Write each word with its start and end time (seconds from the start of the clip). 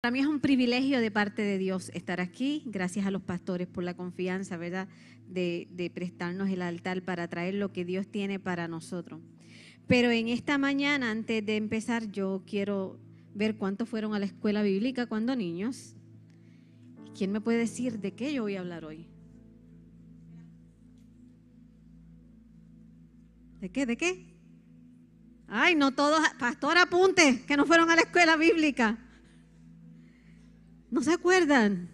Para 0.00 0.12
mí 0.12 0.20
es 0.20 0.26
un 0.26 0.38
privilegio 0.38 1.00
de 1.00 1.10
parte 1.10 1.42
de 1.42 1.58
Dios 1.58 1.90
estar 1.92 2.20
aquí. 2.20 2.62
Gracias 2.66 3.04
a 3.04 3.10
los 3.10 3.20
pastores 3.20 3.66
por 3.66 3.82
la 3.82 3.94
confianza, 3.94 4.56
¿verdad? 4.56 4.86
De, 5.26 5.90
prestarnos 5.92 6.48
el 6.50 6.62
altar 6.62 7.02
para 7.02 7.26
traer 7.26 7.54
lo 7.54 7.72
que 7.72 7.84
Dios 7.84 8.06
tiene 8.06 8.38
para 8.38 8.68
nosotros. 8.68 9.20
Pero 9.88 10.12
en 10.12 10.28
esta 10.28 10.56
mañana, 10.56 11.10
antes 11.10 11.44
de 11.44 11.56
empezar, 11.56 12.12
yo 12.12 12.44
quiero 12.46 13.00
ver 13.34 13.56
cuántos 13.56 13.88
fueron 13.88 14.14
a 14.14 14.20
la 14.20 14.26
escuela 14.26 14.62
bíblica 14.62 15.06
cuando 15.06 15.34
niños. 15.34 15.96
¿Quién 17.16 17.32
me 17.32 17.40
puede 17.40 17.58
decir 17.58 17.98
de 17.98 18.14
qué 18.14 18.32
yo 18.32 18.42
voy 18.42 18.54
a 18.54 18.60
hablar 18.60 18.84
hoy? 18.84 19.08
¿De 23.60 23.68
qué? 23.68 23.84
¿De 23.84 23.96
qué? 23.96 24.32
Ay, 25.48 25.74
no 25.74 25.90
todos, 25.90 26.20
pastor, 26.38 26.78
apunte, 26.78 27.42
que 27.48 27.56
no 27.56 27.66
fueron 27.66 27.90
a 27.90 27.96
la 27.96 28.02
escuela 28.02 28.36
bíblica. 28.36 28.96
¿No 30.90 31.02
se 31.02 31.12
acuerdan? 31.12 31.88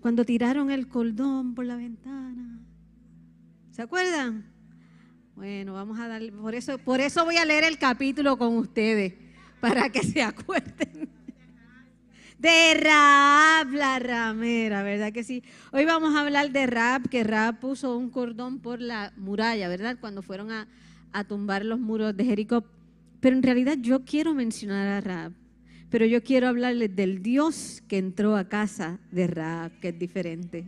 Cuando 0.00 0.24
tiraron 0.24 0.70
el 0.70 0.88
cordón 0.88 1.54
por 1.54 1.64
la 1.64 1.76
ventana. 1.76 2.60
¿Se 3.70 3.82
acuerdan? 3.82 4.44
Bueno, 5.34 5.72
vamos 5.72 5.98
a 5.98 6.08
darle, 6.08 6.30
por 6.30 6.54
eso, 6.54 6.78
por 6.78 7.00
eso 7.00 7.24
voy 7.24 7.36
a 7.36 7.44
leer 7.44 7.64
el 7.64 7.78
capítulo 7.78 8.36
con 8.36 8.56
ustedes, 8.58 9.14
para 9.60 9.88
que 9.90 10.02
se 10.02 10.22
acuerden. 10.22 11.08
De 12.38 12.74
Raab, 12.74 13.72
la 13.72 13.98
ramera, 13.98 14.82
¿verdad 14.82 15.12
que 15.12 15.24
sí? 15.24 15.42
Hoy 15.72 15.84
vamos 15.84 16.14
a 16.14 16.20
hablar 16.20 16.50
de 16.50 16.66
Raab, 16.66 17.08
que 17.08 17.24
Raab 17.24 17.60
puso 17.60 17.96
un 17.96 18.10
cordón 18.10 18.58
por 18.58 18.80
la 18.80 19.12
muralla, 19.16 19.68
¿verdad? 19.68 19.96
Cuando 20.00 20.22
fueron 20.22 20.50
a, 20.50 20.68
a 21.12 21.24
tumbar 21.24 21.64
los 21.64 21.78
muros 21.78 22.16
de 22.16 22.24
Jericó. 22.24 22.64
Pero 23.20 23.36
en 23.36 23.42
realidad 23.42 23.78
yo 23.80 24.04
quiero 24.04 24.34
mencionar 24.34 24.88
a 24.88 25.00
Raab 25.00 25.41
pero 25.92 26.06
yo 26.06 26.24
quiero 26.24 26.48
hablarles 26.48 26.96
del 26.96 27.22
Dios 27.22 27.82
que 27.86 27.98
entró 27.98 28.34
a 28.34 28.48
casa 28.48 28.98
de 29.10 29.26
Raab, 29.26 29.78
que 29.78 29.88
es 29.88 29.98
diferente, 29.98 30.64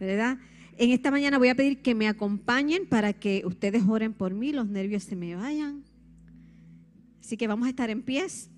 ¿verdad? 0.00 0.38
En 0.78 0.90
esta 0.90 1.10
mañana 1.10 1.36
voy 1.36 1.50
a 1.50 1.54
pedir 1.54 1.82
que 1.82 1.94
me 1.94 2.08
acompañen 2.08 2.86
para 2.86 3.12
que 3.12 3.42
ustedes 3.44 3.82
oren 3.86 4.14
por 4.14 4.32
mí, 4.32 4.52
los 4.52 4.66
nervios 4.66 5.02
se 5.02 5.16
me 5.16 5.36
vayan. 5.36 5.84
Así 7.20 7.36
que 7.36 7.46
vamos 7.46 7.66
a 7.66 7.68
estar 7.68 7.90
en 7.90 8.00
pies. 8.00 8.48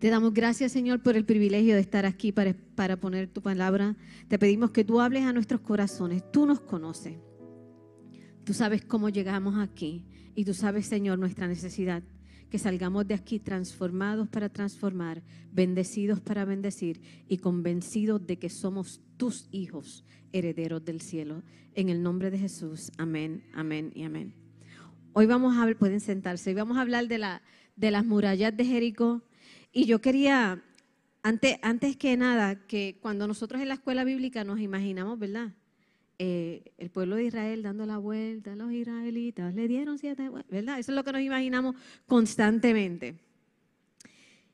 Te 0.00 0.10
damos 0.10 0.34
gracias, 0.34 0.72
Señor, 0.72 1.02
por 1.02 1.16
el 1.16 1.24
privilegio 1.24 1.74
de 1.74 1.80
estar 1.80 2.04
aquí 2.04 2.30
para, 2.30 2.54
para 2.74 2.98
poner 2.98 3.26
tu 3.28 3.40
palabra. 3.40 3.96
Te 4.28 4.38
pedimos 4.38 4.70
que 4.70 4.84
tú 4.84 5.00
hables 5.00 5.22
a 5.22 5.32
nuestros 5.32 5.62
corazones. 5.62 6.30
Tú 6.30 6.44
nos 6.44 6.60
conoces. 6.60 7.16
Tú 8.44 8.52
sabes 8.52 8.84
cómo 8.84 9.08
llegamos 9.08 9.56
aquí. 9.56 10.04
Y 10.34 10.44
tú 10.44 10.52
sabes, 10.52 10.84
Señor, 10.84 11.18
nuestra 11.18 11.48
necesidad 11.48 12.02
que 12.50 12.58
salgamos 12.58 13.06
de 13.06 13.14
aquí 13.14 13.38
transformados 13.38 14.28
para 14.28 14.48
transformar, 14.48 15.22
bendecidos 15.52 16.20
para 16.20 16.44
bendecir 16.44 17.00
y 17.28 17.38
convencidos 17.38 18.26
de 18.26 18.38
que 18.38 18.48
somos 18.48 19.00
tus 19.16 19.48
hijos, 19.50 20.04
herederos 20.32 20.84
del 20.84 21.00
cielo. 21.00 21.42
En 21.74 21.88
el 21.88 22.02
nombre 22.02 22.30
de 22.30 22.38
Jesús, 22.38 22.92
amén, 22.98 23.44
amén 23.52 23.90
y 23.94 24.04
amén. 24.04 24.34
Hoy 25.12 25.26
vamos 25.26 25.56
a 25.56 25.72
pueden 25.78 26.00
sentarse, 26.00 26.50
hoy 26.50 26.54
vamos 26.54 26.76
a 26.76 26.80
hablar 26.80 27.08
de, 27.08 27.18
la, 27.18 27.42
de 27.76 27.90
las 27.90 28.04
murallas 28.04 28.56
de 28.56 28.64
Jericó. 28.64 29.22
Y 29.72 29.86
yo 29.86 30.00
quería, 30.00 30.62
antes, 31.22 31.56
antes 31.62 31.96
que 31.96 32.16
nada, 32.16 32.66
que 32.66 32.98
cuando 33.00 33.26
nosotros 33.26 33.62
en 33.62 33.68
la 33.68 33.74
escuela 33.74 34.04
bíblica 34.04 34.44
nos 34.44 34.60
imaginamos, 34.60 35.18
¿verdad? 35.18 35.54
Eh, 36.18 36.72
el 36.78 36.90
pueblo 36.90 37.16
de 37.16 37.24
Israel 37.24 37.62
dando 37.62 37.86
la 37.86 37.98
vuelta, 37.98 38.54
los 38.54 38.72
israelitas 38.72 39.52
le 39.54 39.66
dieron 39.66 39.98
siete, 39.98 40.30
¿verdad? 40.48 40.78
Eso 40.78 40.92
es 40.92 40.96
lo 40.96 41.02
que 41.02 41.12
nos 41.12 41.22
imaginamos 41.22 41.74
constantemente. 42.06 43.16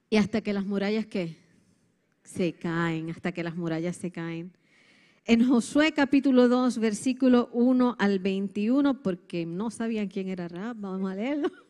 Y 0.08 0.16
hasta 0.16 0.40
que 0.40 0.52
las 0.52 0.64
murallas 0.64 1.06
que 1.06 1.36
se 2.24 2.54
caen, 2.54 3.10
hasta 3.10 3.32
que 3.32 3.42
las 3.42 3.56
murallas 3.56 3.96
se 3.96 4.10
caen. 4.10 4.52
En 5.26 5.46
Josué 5.46 5.92
capítulo 5.92 6.48
2, 6.48 6.78
versículo 6.78 7.50
1 7.52 7.96
al 7.98 8.18
21, 8.18 9.02
porque 9.02 9.44
no 9.44 9.70
sabían 9.70 10.08
quién 10.08 10.28
era 10.28 10.48
Rab, 10.48 10.76
vamos 10.78 11.10
a 11.10 11.14
leerlo. 11.14 11.50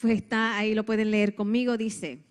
Pues 0.00 0.14
está 0.14 0.56
ahí, 0.56 0.74
lo 0.74 0.86
pueden 0.86 1.10
leer 1.10 1.34
conmigo, 1.34 1.76
dice. 1.76 2.24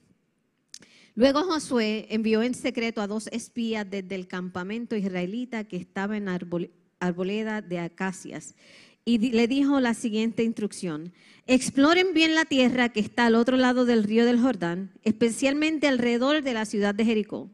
Luego 1.20 1.44
Josué 1.44 2.08
envió 2.12 2.44
en 2.44 2.54
secreto 2.54 3.02
a 3.02 3.08
dos 3.08 3.28
espías 3.34 3.86
desde 3.90 4.16
el 4.16 4.26
campamento 4.26 4.96
israelita 4.96 5.66
que 5.66 5.76
estaba 5.76 6.16
en 6.16 6.30
arboleda 6.30 7.62
de 7.62 7.80
acacias 7.80 8.56
y 9.04 9.18
le 9.18 9.50
dijo 9.50 9.82
la 9.82 9.96
siguiente 9.96 10.44
instrucción. 10.44 11.12
Exploren 11.46 12.14
bien 12.14 12.36
la 12.36 12.46
tierra 12.46 12.88
que 12.88 13.02
está 13.02 13.26
al 13.26 13.36
otro 13.36 13.58
lado 13.58 13.84
del 13.84 14.06
río 14.06 14.26
del 14.26 14.40
Jordán, 14.40 14.94
especialmente 15.04 15.90
alrededor 15.90 16.42
de 16.42 16.54
la 16.54 16.64
ciudad 16.64 16.96
de 16.96 17.04
Jericó. 17.04 17.50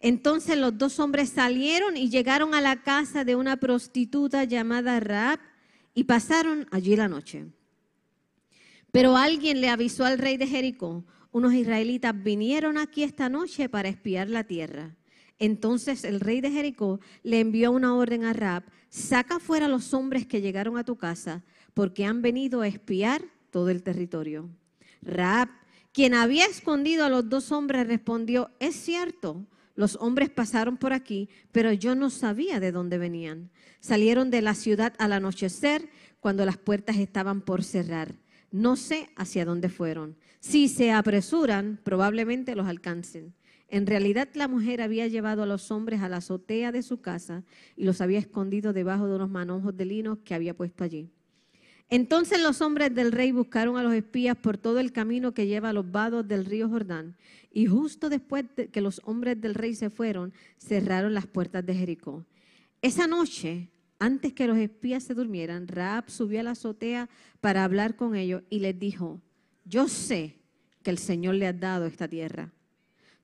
Entonces 0.00 0.56
los 0.56 0.78
dos 0.78 1.00
hombres 1.00 1.30
salieron 1.30 1.96
y 1.96 2.10
llegaron 2.10 2.54
a 2.54 2.60
la 2.60 2.84
casa 2.84 3.24
de 3.24 3.34
una 3.34 3.56
prostituta 3.56 4.44
llamada 4.44 5.00
Raab 5.00 5.40
y 5.94 6.04
pasaron 6.04 6.68
allí 6.70 6.94
la 6.94 7.08
noche. 7.08 7.46
Pero 8.92 9.16
alguien 9.16 9.60
le 9.60 9.68
avisó 9.68 10.04
al 10.04 10.18
rey 10.18 10.36
de 10.36 10.46
Jericó, 10.46 11.04
unos 11.34 11.52
israelitas 11.52 12.14
vinieron 12.22 12.78
aquí 12.78 13.02
esta 13.02 13.28
noche 13.28 13.68
para 13.68 13.88
espiar 13.88 14.30
la 14.30 14.44
tierra. 14.44 14.94
Entonces 15.40 16.04
el 16.04 16.20
rey 16.20 16.40
de 16.40 16.52
Jericó 16.52 17.00
le 17.24 17.40
envió 17.40 17.72
una 17.72 17.96
orden 17.96 18.24
a 18.24 18.32
Rab, 18.32 18.62
saca 18.88 19.40
fuera 19.40 19.66
los 19.66 19.92
hombres 19.94 20.26
que 20.26 20.40
llegaron 20.40 20.78
a 20.78 20.84
tu 20.84 20.94
casa, 20.94 21.42
porque 21.74 22.04
han 22.04 22.22
venido 22.22 22.60
a 22.60 22.68
espiar 22.68 23.20
todo 23.50 23.70
el 23.70 23.82
territorio. 23.82 24.48
Rab, 25.02 25.48
quien 25.92 26.14
había 26.14 26.46
escondido 26.46 27.04
a 27.04 27.08
los 27.08 27.28
dos 27.28 27.50
hombres, 27.50 27.88
respondió, 27.88 28.52
es 28.60 28.76
cierto, 28.76 29.44
los 29.74 29.96
hombres 29.96 30.30
pasaron 30.30 30.76
por 30.76 30.92
aquí, 30.92 31.28
pero 31.50 31.72
yo 31.72 31.96
no 31.96 32.10
sabía 32.10 32.60
de 32.60 32.70
dónde 32.70 32.96
venían. 32.96 33.50
Salieron 33.80 34.30
de 34.30 34.40
la 34.40 34.54
ciudad 34.54 34.94
al 34.98 35.12
anochecer, 35.12 35.88
cuando 36.20 36.46
las 36.46 36.58
puertas 36.58 36.96
estaban 36.98 37.40
por 37.40 37.64
cerrar. 37.64 38.14
No 38.54 38.76
sé 38.76 39.08
hacia 39.16 39.44
dónde 39.44 39.68
fueron. 39.68 40.14
Si 40.38 40.68
se 40.68 40.92
apresuran, 40.92 41.80
probablemente 41.82 42.54
los 42.54 42.68
alcancen. 42.68 43.34
En 43.66 43.84
realidad 43.84 44.28
la 44.34 44.46
mujer 44.46 44.80
había 44.80 45.08
llevado 45.08 45.42
a 45.42 45.46
los 45.46 45.72
hombres 45.72 46.02
a 46.02 46.08
la 46.08 46.18
azotea 46.18 46.70
de 46.70 46.84
su 46.84 47.00
casa 47.00 47.42
y 47.74 47.82
los 47.82 48.00
había 48.00 48.20
escondido 48.20 48.72
debajo 48.72 49.08
de 49.08 49.16
unos 49.16 49.28
manojos 49.28 49.76
de 49.76 49.86
lino 49.86 50.22
que 50.22 50.36
había 50.36 50.54
puesto 50.54 50.84
allí. 50.84 51.10
Entonces 51.90 52.40
los 52.40 52.60
hombres 52.60 52.94
del 52.94 53.10
rey 53.10 53.32
buscaron 53.32 53.76
a 53.76 53.82
los 53.82 53.92
espías 53.92 54.36
por 54.36 54.56
todo 54.56 54.78
el 54.78 54.92
camino 54.92 55.34
que 55.34 55.48
lleva 55.48 55.70
a 55.70 55.72
los 55.72 55.90
vados 55.90 56.28
del 56.28 56.44
río 56.44 56.68
Jordán. 56.68 57.16
Y 57.50 57.66
justo 57.66 58.08
después 58.08 58.44
de 58.54 58.68
que 58.68 58.80
los 58.80 59.00
hombres 59.02 59.40
del 59.40 59.56
rey 59.56 59.74
se 59.74 59.90
fueron, 59.90 60.32
cerraron 60.58 61.12
las 61.12 61.26
puertas 61.26 61.66
de 61.66 61.74
Jericó. 61.74 62.24
Esa 62.82 63.08
noche, 63.08 63.68
antes 63.98 64.32
que 64.32 64.46
los 64.46 64.58
espías 64.58 65.02
se 65.04 65.14
durmieran, 65.14 65.68
Raab 65.68 66.10
subió 66.10 66.40
a 66.40 66.42
la 66.42 66.50
azotea 66.52 67.08
para 67.40 67.64
hablar 67.64 67.96
con 67.96 68.16
ellos 68.16 68.42
y 68.50 68.58
les 68.60 68.78
dijo, 68.78 69.20
yo 69.64 69.88
sé 69.88 70.40
que 70.82 70.90
el 70.90 70.98
Señor 70.98 71.36
le 71.36 71.46
ha 71.46 71.52
dado 71.52 71.86
esta 71.86 72.08
tierra. 72.08 72.52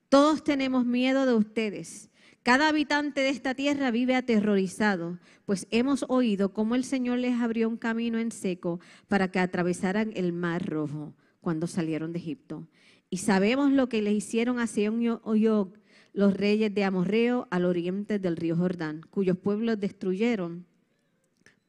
Todos 0.08 0.42
tenemos 0.42 0.86
miedo 0.86 1.26
de 1.26 1.34
ustedes. 1.34 2.10
Cada 2.42 2.68
habitante 2.68 3.20
de 3.20 3.28
esta 3.28 3.54
tierra 3.54 3.90
vive 3.90 4.16
aterrorizado, 4.16 5.18
pues 5.44 5.66
hemos 5.70 6.06
oído 6.08 6.54
cómo 6.54 6.74
el 6.74 6.84
Señor 6.84 7.18
les 7.18 7.38
abrió 7.38 7.68
un 7.68 7.76
camino 7.76 8.18
en 8.18 8.32
seco 8.32 8.80
para 9.08 9.30
que 9.30 9.38
atravesaran 9.38 10.10
el 10.14 10.32
mar 10.32 10.66
rojo 10.66 11.14
cuando 11.42 11.66
salieron 11.66 12.12
de 12.12 12.18
Egipto. 12.18 12.66
Y 13.10 13.18
sabemos 13.18 13.70
lo 13.72 13.88
que 13.88 14.00
le 14.00 14.12
hicieron 14.12 14.58
a 14.58 14.66
Seón 14.66 15.02
y 15.02 15.08
Og, 15.10 15.74
los 16.12 16.34
reyes 16.34 16.74
de 16.74 16.84
Amorreo 16.84 17.46
al 17.50 17.66
oriente 17.66 18.18
del 18.18 18.36
río 18.36 18.56
Jordán, 18.56 19.02
cuyos 19.10 19.36
pueblos 19.36 19.78
destruyeron 19.78 20.66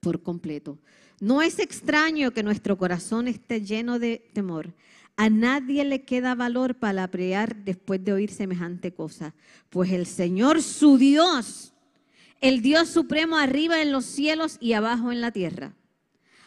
por 0.01 0.21
completo. 0.21 0.77
No 1.21 1.41
es 1.41 1.59
extraño 1.59 2.31
que 2.31 2.43
nuestro 2.43 2.77
corazón 2.77 3.29
esté 3.29 3.61
lleno 3.61 3.99
de 3.99 4.29
temor. 4.33 4.73
A 5.15 5.29
nadie 5.29 5.85
le 5.85 6.03
queda 6.03 6.35
valor 6.35 6.75
para 6.75 7.07
pelear 7.07 7.55
después 7.55 8.03
de 8.03 8.11
oír 8.11 8.31
semejante 8.31 8.93
cosa, 8.93 9.33
pues 9.69 9.91
el 9.91 10.05
Señor 10.05 10.61
su 10.61 10.97
Dios 10.97 11.71
el 12.41 12.63
Dios 12.63 12.89
supremo 12.89 13.37
arriba 13.37 13.83
en 13.83 13.91
los 13.91 14.03
cielos 14.03 14.57
y 14.59 14.73
abajo 14.73 15.11
en 15.11 15.21
la 15.21 15.31
tierra. 15.31 15.73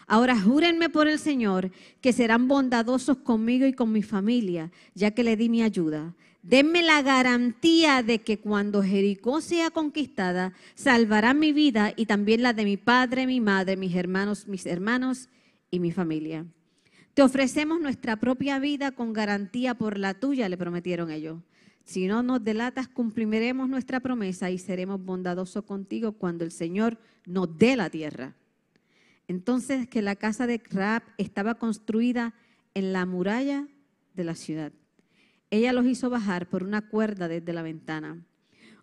Ahora 0.07 0.39
júrenme 0.39 0.91
por 0.91 1.09
el 1.09 1.21
Señor 1.21 1.71
que 2.01 2.13
serán 2.13 2.49
bondadosos 2.49 3.19
conmigo 3.19 3.65
y 3.65 3.73
con 3.73 3.93
mi 3.93 4.03
familia, 4.03 4.73
ya 4.95 5.13
que 5.13 5.23
le 5.23 5.37
di 5.37 5.49
mi 5.49 5.63
ayuda. 5.63 6.13
Denme 6.45 6.83
la 6.83 7.01
garantía 7.01 8.03
de 8.03 8.21
que 8.21 8.39
cuando 8.39 8.83
Jericó 8.83 9.41
sea 9.41 9.71
conquistada, 9.71 10.53
salvará 10.75 11.33
mi 11.33 11.55
vida 11.55 11.95
y 11.97 12.05
también 12.05 12.43
la 12.43 12.53
de 12.53 12.67
mi 12.67 12.77
padre, 12.77 13.27
mi 13.27 13.41
madre, 13.41 13.79
mis 13.79 13.95
hermanos, 13.95 14.47
mis 14.47 14.67
hermanos 14.67 15.31
y 15.71 15.81
mi 15.81 15.91
familia. 15.91 16.45
Te 17.15 17.23
ofrecemos 17.23 17.81
nuestra 17.81 18.17
propia 18.17 18.59
vida 18.59 18.93
con 18.93 19.15
garantía 19.15 19.75
por 19.75 19.97
la 19.97 20.13
tuya, 20.13 20.51
le 20.51 20.59
prometieron 20.59 21.11
ellos. 21.11 21.41
Si 21.83 22.07
no 22.07 22.23
nos 22.23 22.45
delatas, 22.45 22.89
cumpliremos 22.89 23.67
nuestra 23.71 24.01
promesa 24.01 24.51
y 24.51 24.59
seremos 24.59 25.03
bondadosos 25.03 25.65
contigo 25.65 26.13
cuando 26.13 26.45
el 26.45 26.51
Señor 26.51 26.99
nos 27.25 27.57
dé 27.57 27.75
la 27.75 27.89
tierra. 27.89 28.35
Entonces 29.29 29.89
que 29.89 30.03
la 30.03 30.15
casa 30.15 30.47
de 30.47 30.61
Raab 30.71 31.05
estaba 31.17 31.55
construida 31.55 32.35
en 32.75 32.93
la 32.93 33.07
muralla 33.07 33.67
de 34.13 34.25
la 34.25 34.35
ciudad. 34.35 34.75
Ella 35.55 35.73
los 35.73 35.87
hizo 35.87 36.11
bajar 36.11 36.49
por 36.49 36.65
una 36.65 36.89
cuerda 36.89 37.29
desde 37.29 37.53
la 37.53 37.63
ventana. 37.63 38.21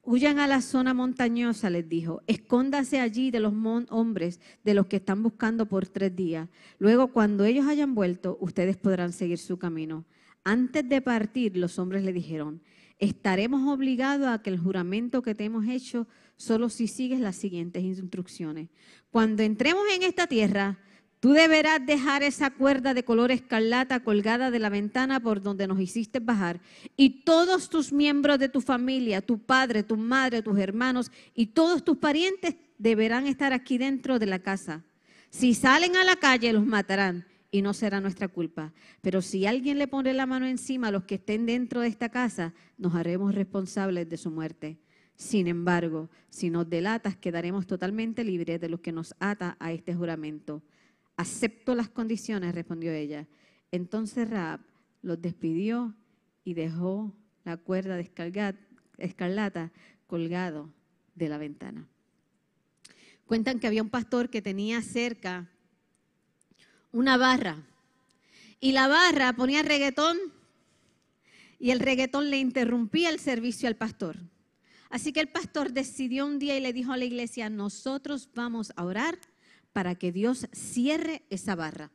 Huyan 0.03 0.39
a 0.39 0.47
la 0.47 0.61
zona 0.61 0.93
montañosa, 0.93 1.69
les 1.69 1.89
dijo. 1.89 2.21
Escóndase 2.27 3.01
allí 3.01 3.29
de 3.29 3.41
los 3.41 3.53
hombres, 3.89 4.39
de 4.63 4.73
los 4.73 4.85
que 4.85 4.95
están 4.95 5.21
buscando 5.21 5.65
por 5.67 5.85
tres 5.89 6.15
días. 6.15 6.47
Luego, 6.79 7.11
cuando 7.11 7.43
ellos 7.43 7.67
hayan 7.67 7.93
vuelto, 7.93 8.37
ustedes 8.39 8.77
podrán 8.77 9.11
seguir 9.11 9.37
su 9.37 9.59
camino. 9.59 10.05
Antes 10.45 10.87
de 10.87 11.01
partir, 11.01 11.57
los 11.57 11.77
hombres 11.77 12.05
le 12.05 12.13
dijeron, 12.13 12.61
estaremos 12.99 13.67
obligados 13.67 14.29
a 14.29 14.41
que 14.41 14.49
el 14.49 14.57
juramento 14.57 15.21
que 15.21 15.35
te 15.35 15.43
hemos 15.43 15.67
hecho 15.67 16.07
solo 16.37 16.69
si 16.69 16.87
sigues 16.87 17.19
las 17.19 17.35
siguientes 17.35 17.83
instrucciones. 17.83 18.69
Cuando 19.09 19.43
entremos 19.43 19.83
en 19.93 20.03
esta 20.03 20.25
tierra, 20.25 20.79
tú 21.21 21.31
deberás 21.31 21.85
dejar 21.85 22.23
esa 22.23 22.49
cuerda 22.49 22.93
de 22.93 23.05
color 23.05 23.31
escarlata 23.31 24.01
colgada 24.01 24.51
de 24.51 24.59
la 24.59 24.69
ventana 24.69 25.21
por 25.21 25.41
donde 25.41 25.67
nos 25.67 25.79
hiciste 25.79 26.19
bajar 26.19 26.59
y 26.97 27.21
todos 27.23 27.69
tus 27.69 27.93
miembros 27.93 28.39
de 28.39 28.49
tu 28.49 28.59
familia, 28.59 29.21
tu 29.21 29.39
padre, 29.39 29.83
tu 29.83 29.95
madre, 29.95 30.41
tus 30.41 30.59
hermanos 30.59 31.11
y 31.33 31.45
todos 31.45 31.85
tus 31.85 31.97
parientes 31.97 32.55
deberán 32.77 33.27
estar 33.27 33.53
aquí 33.53 33.77
dentro 33.77 34.19
de 34.19 34.25
la 34.25 34.39
casa. 34.39 34.83
Si 35.29 35.53
salen 35.53 35.95
a 35.95 36.03
la 36.03 36.17
calle, 36.17 36.51
los 36.51 36.65
matarán 36.65 37.25
y 37.51 37.61
no 37.61 37.73
será 37.73 38.01
nuestra 38.01 38.27
culpa. 38.27 38.73
Pero 39.01 39.21
si 39.21 39.45
alguien 39.45 39.77
le 39.77 39.87
pone 39.87 40.13
la 40.13 40.25
mano 40.25 40.47
encima 40.47 40.87
a 40.87 40.91
los 40.91 41.03
que 41.03 41.15
estén 41.15 41.45
dentro 41.45 41.81
de 41.81 41.87
esta 41.87 42.09
casa, 42.09 42.53
nos 42.77 42.95
haremos 42.95 43.35
responsables 43.35 44.09
de 44.09 44.17
su 44.17 44.31
muerte. 44.31 44.79
Sin 45.15 45.47
embargo, 45.47 46.09
si 46.29 46.49
nos 46.49 46.67
delatas, 46.67 47.15
quedaremos 47.15 47.67
totalmente 47.67 48.23
libres 48.23 48.59
de 48.59 48.69
lo 48.69 48.81
que 48.81 48.91
nos 48.91 49.13
ata 49.19 49.55
a 49.59 49.71
este 49.71 49.93
juramento. 49.93 50.63
Acepto 51.21 51.75
las 51.75 51.87
condiciones, 51.87 52.55
respondió 52.55 52.91
ella. 52.91 53.27
Entonces 53.71 54.27
Raab 54.27 54.59
los 55.03 55.21
despidió 55.21 55.93
y 56.43 56.55
dejó 56.55 57.13
la 57.43 57.57
cuerda 57.57 57.95
de 57.95 58.11
escarlata 58.97 59.71
colgado 60.07 60.73
de 61.13 61.29
la 61.29 61.37
ventana. 61.37 61.87
Cuentan 63.27 63.59
que 63.59 63.67
había 63.67 63.83
un 63.83 63.91
pastor 63.91 64.31
que 64.31 64.41
tenía 64.41 64.81
cerca 64.81 65.47
una 66.91 67.17
barra 67.17 67.67
y 68.59 68.71
la 68.71 68.87
barra 68.87 69.33
ponía 69.33 69.61
reggaetón 69.61 70.17
y 71.59 71.69
el 71.69 71.81
reggaetón 71.81 72.31
le 72.31 72.39
interrumpía 72.39 73.11
el 73.11 73.19
servicio 73.19 73.67
al 73.67 73.75
pastor. 73.75 74.17
Así 74.89 75.13
que 75.13 75.19
el 75.19 75.29
pastor 75.29 75.71
decidió 75.71 76.25
un 76.25 76.39
día 76.39 76.57
y 76.57 76.61
le 76.61 76.73
dijo 76.73 76.91
a 76.91 76.97
la 76.97 77.05
iglesia, 77.05 77.47
nosotros 77.51 78.27
vamos 78.33 78.73
a 78.75 78.83
orar 78.83 79.19
para 79.73 79.95
que 79.95 80.11
Dios 80.11 80.47
cierre 80.51 81.23
esa 81.29 81.55
barra. 81.55 81.91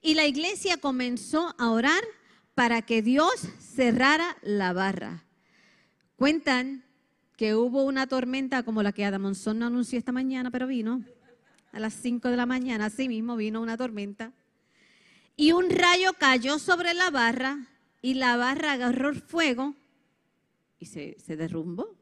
Y 0.00 0.14
la 0.14 0.26
iglesia 0.26 0.78
comenzó 0.78 1.54
a 1.58 1.70
orar 1.70 2.02
para 2.54 2.82
que 2.82 3.02
Dios 3.02 3.32
cerrara 3.58 4.36
la 4.42 4.72
barra. 4.72 5.24
Cuentan 6.16 6.84
que 7.36 7.54
hubo 7.54 7.84
una 7.84 8.06
tormenta 8.06 8.62
como 8.62 8.82
la 8.82 8.92
que 8.92 9.04
Adamonzón 9.04 9.58
no 9.58 9.66
anunció 9.66 9.98
esta 9.98 10.12
mañana, 10.12 10.50
pero 10.50 10.66
vino 10.66 11.04
a 11.72 11.80
las 11.80 11.94
5 11.94 12.28
de 12.28 12.36
la 12.36 12.46
mañana, 12.46 12.86
así 12.86 13.08
mismo 13.08 13.36
vino 13.36 13.60
una 13.60 13.76
tormenta. 13.76 14.32
Y 15.36 15.52
un 15.52 15.70
rayo 15.70 16.12
cayó 16.18 16.58
sobre 16.58 16.94
la 16.94 17.10
barra 17.10 17.66
y 18.02 18.14
la 18.14 18.36
barra 18.36 18.72
agarró 18.72 19.14
fuego 19.14 19.74
y 20.78 20.86
se, 20.86 21.16
derrumbó. 21.26 21.96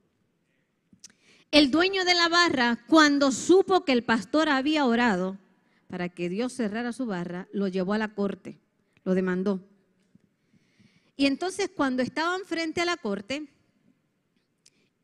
El 1.51 1.73
dueño 1.73 2.05
de 2.05 2.15
la 2.15 2.29
barra, 2.29 2.85
cuando 2.87 3.33
supo 3.33 3.85
que 3.85 3.91
el 3.91 4.05
pastor 4.05 4.49
había 4.49 4.87
orado 4.87 5.37
para 5.89 6.09
que 6.09 6.29
Dios 6.29 6.53
cerrara 6.53 6.93
su 6.93 7.07
barra, 7.07 7.49
lo 7.53 7.67
llevó 7.67 7.95
a 7.95 7.99
la 7.99 8.15
corte, 8.15 8.61
lo 9.05 9.15
demandó. 9.15 9.67
Y 11.17 11.27
entonces 11.27 11.69
cuando 11.75 12.03
estaban 12.03 12.43
frente 12.45 12.81
a 12.81 12.85
la 12.85 12.97
corte, 12.97 13.49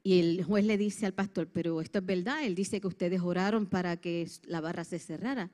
y 0.05 0.21
el 0.21 0.45
juez 0.45 0.65
le 0.65 0.79
dice 0.79 1.05
al 1.05 1.15
pastor, 1.15 1.49
pero 1.49 1.81
esto 1.81 1.99
es 1.99 2.07
verdad, 2.07 2.45
él 2.45 2.55
dice 2.55 2.81
que 2.81 2.87
ustedes 2.87 3.21
oraron 3.23 3.67
para 3.67 3.97
que 3.97 4.31
la 4.45 4.61
barra 4.61 4.85
se 4.85 5.01
cerrara. 5.01 5.51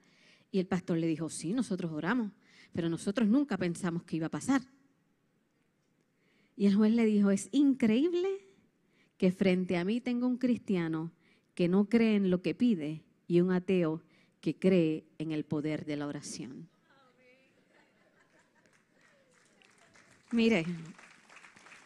Y 0.50 0.59
el 0.59 0.67
pastor 0.67 0.99
le 0.99 1.06
dijo, 1.06 1.31
sí, 1.31 1.55
nosotros 1.55 1.91
oramos, 1.91 2.33
pero 2.75 2.91
nosotros 2.91 3.27
nunca 3.27 3.56
pensamos 3.56 4.05
que 4.05 4.17
iba 4.17 4.27
a 4.27 4.31
pasar. 4.31 4.61
Y 6.55 6.67
el 6.67 6.75
juez 6.75 6.93
le 6.93 7.06
dijo, 7.06 7.31
es 7.31 7.49
increíble 7.50 8.51
que 9.22 9.30
frente 9.30 9.76
a 9.76 9.84
mí 9.84 10.00
tengo 10.00 10.26
un 10.26 10.36
cristiano 10.36 11.12
que 11.54 11.69
no 11.69 11.88
cree 11.88 12.16
en 12.16 12.28
lo 12.28 12.42
que 12.42 12.56
pide 12.56 13.04
y 13.28 13.40
un 13.40 13.52
ateo 13.52 14.02
que 14.40 14.56
cree 14.56 15.04
en 15.16 15.30
el 15.30 15.44
poder 15.44 15.84
de 15.84 15.96
la 15.96 16.08
oración. 16.08 16.69
Mire, 20.32 20.66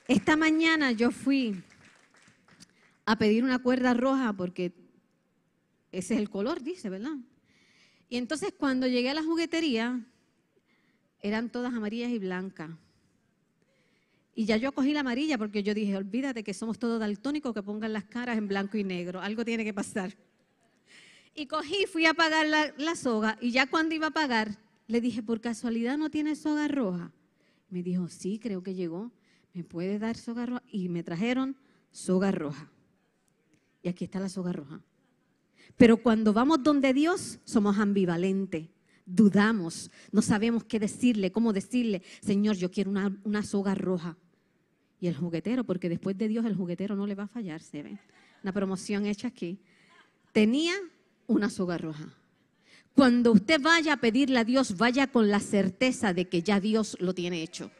esta 0.08 0.34
mañana 0.34 0.92
yo 0.92 1.10
fui 1.10 1.62
a 3.04 3.18
pedir 3.18 3.44
una 3.44 3.58
cuerda 3.58 3.92
roja 3.92 4.32
porque 4.32 4.72
ese 5.92 6.14
es 6.14 6.20
el 6.20 6.30
color, 6.30 6.62
dice, 6.62 6.88
¿verdad? 6.88 7.18
Y 8.08 8.16
entonces 8.16 8.54
cuando 8.56 8.86
llegué 8.86 9.10
a 9.10 9.14
la 9.14 9.22
juguetería, 9.22 10.00
eran 11.20 11.50
todas 11.50 11.74
amarillas 11.74 12.12
y 12.12 12.18
blancas. 12.18 12.70
Y 14.38 14.44
ya 14.44 14.58
yo 14.58 14.70
cogí 14.72 14.92
la 14.92 15.00
amarilla 15.00 15.38
porque 15.38 15.62
yo 15.62 15.72
dije, 15.72 15.96
olvídate 15.96 16.44
que 16.44 16.52
somos 16.52 16.78
todos 16.78 17.00
daltónicos 17.00 17.54
que 17.54 17.62
pongan 17.62 17.94
las 17.94 18.04
caras 18.04 18.36
en 18.36 18.46
blanco 18.46 18.76
y 18.76 18.84
negro. 18.84 19.22
Algo 19.22 19.46
tiene 19.46 19.64
que 19.64 19.72
pasar. 19.72 20.14
Y 21.34 21.46
cogí, 21.46 21.86
fui 21.86 22.04
a 22.04 22.12
pagar 22.12 22.46
la, 22.76 22.96
soga 22.96 23.38
y 23.40 23.50
ya 23.50 23.66
cuando 23.66 23.94
iba 23.94 24.08
a 24.08 24.10
pagar, 24.10 24.58
le 24.88 25.00
dije, 25.00 25.22
por 25.22 25.40
casualidad 25.40 25.96
no 25.96 26.10
tiene 26.10 26.36
soga 26.36 26.68
roja. 26.68 27.12
Me 27.70 27.82
dijo, 27.82 28.08
sí, 28.08 28.38
creo 28.38 28.62
que 28.62 28.74
llegó. 28.74 29.10
¿Me 29.54 29.64
puede 29.64 29.98
dar 29.98 30.18
soga 30.18 30.44
roja? 30.44 30.62
Y 30.70 30.90
me 30.90 31.02
trajeron 31.02 31.56
soga 31.90 32.30
roja. 32.30 32.70
Y 33.82 33.88
aquí 33.88 34.04
está 34.04 34.20
la 34.20 34.28
soga 34.28 34.52
roja. 34.52 34.82
Pero 35.78 35.96
cuando 35.96 36.34
vamos 36.34 36.62
donde 36.62 36.92
Dios, 36.92 37.38
somos 37.44 37.78
ambivalentes 37.78 38.68
dudamos, 39.06 39.92
no 40.10 40.20
sabemos 40.20 40.64
qué 40.64 40.80
decirle, 40.80 41.30
cómo 41.30 41.52
decirle, 41.52 42.02
Señor, 42.20 42.56
yo 42.56 42.72
quiero 42.72 42.90
una, 42.90 43.16
una, 43.22 43.44
soga 43.44 43.72
roja. 43.76 44.16
Y 45.00 45.08
el 45.08 45.16
juguetero, 45.16 45.64
porque 45.64 45.88
después 45.88 46.16
de 46.16 46.28
Dios 46.28 46.44
el 46.46 46.54
juguetero 46.54 46.96
no 46.96 47.06
le 47.06 47.14
va 47.14 47.24
a 47.24 47.28
fallar, 47.28 47.60
¿se 47.60 47.82
ve? 47.82 47.98
Una 48.42 48.52
promoción 48.52 49.06
hecha 49.06 49.28
aquí. 49.28 49.58
Tenía 50.32 50.74
una 51.26 51.50
soga 51.50 51.78
roja. 51.78 52.08
Cuando 52.94 53.32
usted 53.32 53.60
vaya 53.60 53.94
a 53.94 53.96
pedirle 53.98 54.38
a 54.38 54.44
Dios, 54.44 54.78
vaya 54.78 55.06
con 55.06 55.28
la 55.28 55.40
certeza 55.40 56.14
de 56.14 56.28
que 56.28 56.42
ya 56.42 56.60
Dios 56.60 56.96
lo 56.98 57.12
tiene 57.12 57.42
hecho. 57.42 57.70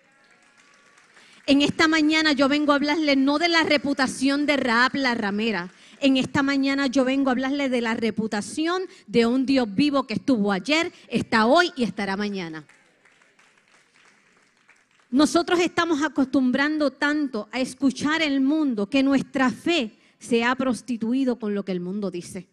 En 1.47 1.63
esta 1.63 1.89
mañana 1.89 2.33
yo 2.33 2.49
vengo 2.49 2.73
a 2.73 2.75
hablarle 2.75 3.17
no 3.17 3.39
de 3.39 3.49
la 3.49 3.63
reputación 3.63 4.47
de 4.47 4.57
Raab 4.57 4.97
la 4.97 5.15
ramera. 5.15 5.71
En 6.01 6.17
esta 6.17 6.43
mañana 6.43 6.89
yo 6.89 7.05
vengo 7.05 7.31
a 7.31 7.33
hablarle 7.33 7.69
de 7.69 7.81
la 7.81 7.95
reputación 7.95 8.83
de 9.07 9.27
un 9.27 9.47
Dios 9.47 9.73
vivo 9.75 10.07
que 10.07 10.15
estuvo 10.15 10.53
ayer, 10.53 10.93
está 11.09 11.47
hoy 11.47 11.73
y 11.77 11.85
estará 11.85 12.17
mañana. 12.17 12.67
Nosotros 15.11 15.61
estamos 15.61 16.03
acostumbrando 16.03 16.91
tanto 16.91 17.49
a 17.53 17.61
escuchar 17.61 18.23
el 18.23 18.41
mundo 18.41 18.89
que 18.89 19.03
nuestra 19.03 19.51
fe 19.51 19.97
se 20.19 20.45
ha 20.45 20.55
prostituido 20.55 21.39
con 21.39 21.55
lo 21.55 21.65
que 21.65 21.73
el 21.73 21.81
mundo 21.81 22.11
dice. 22.11 22.49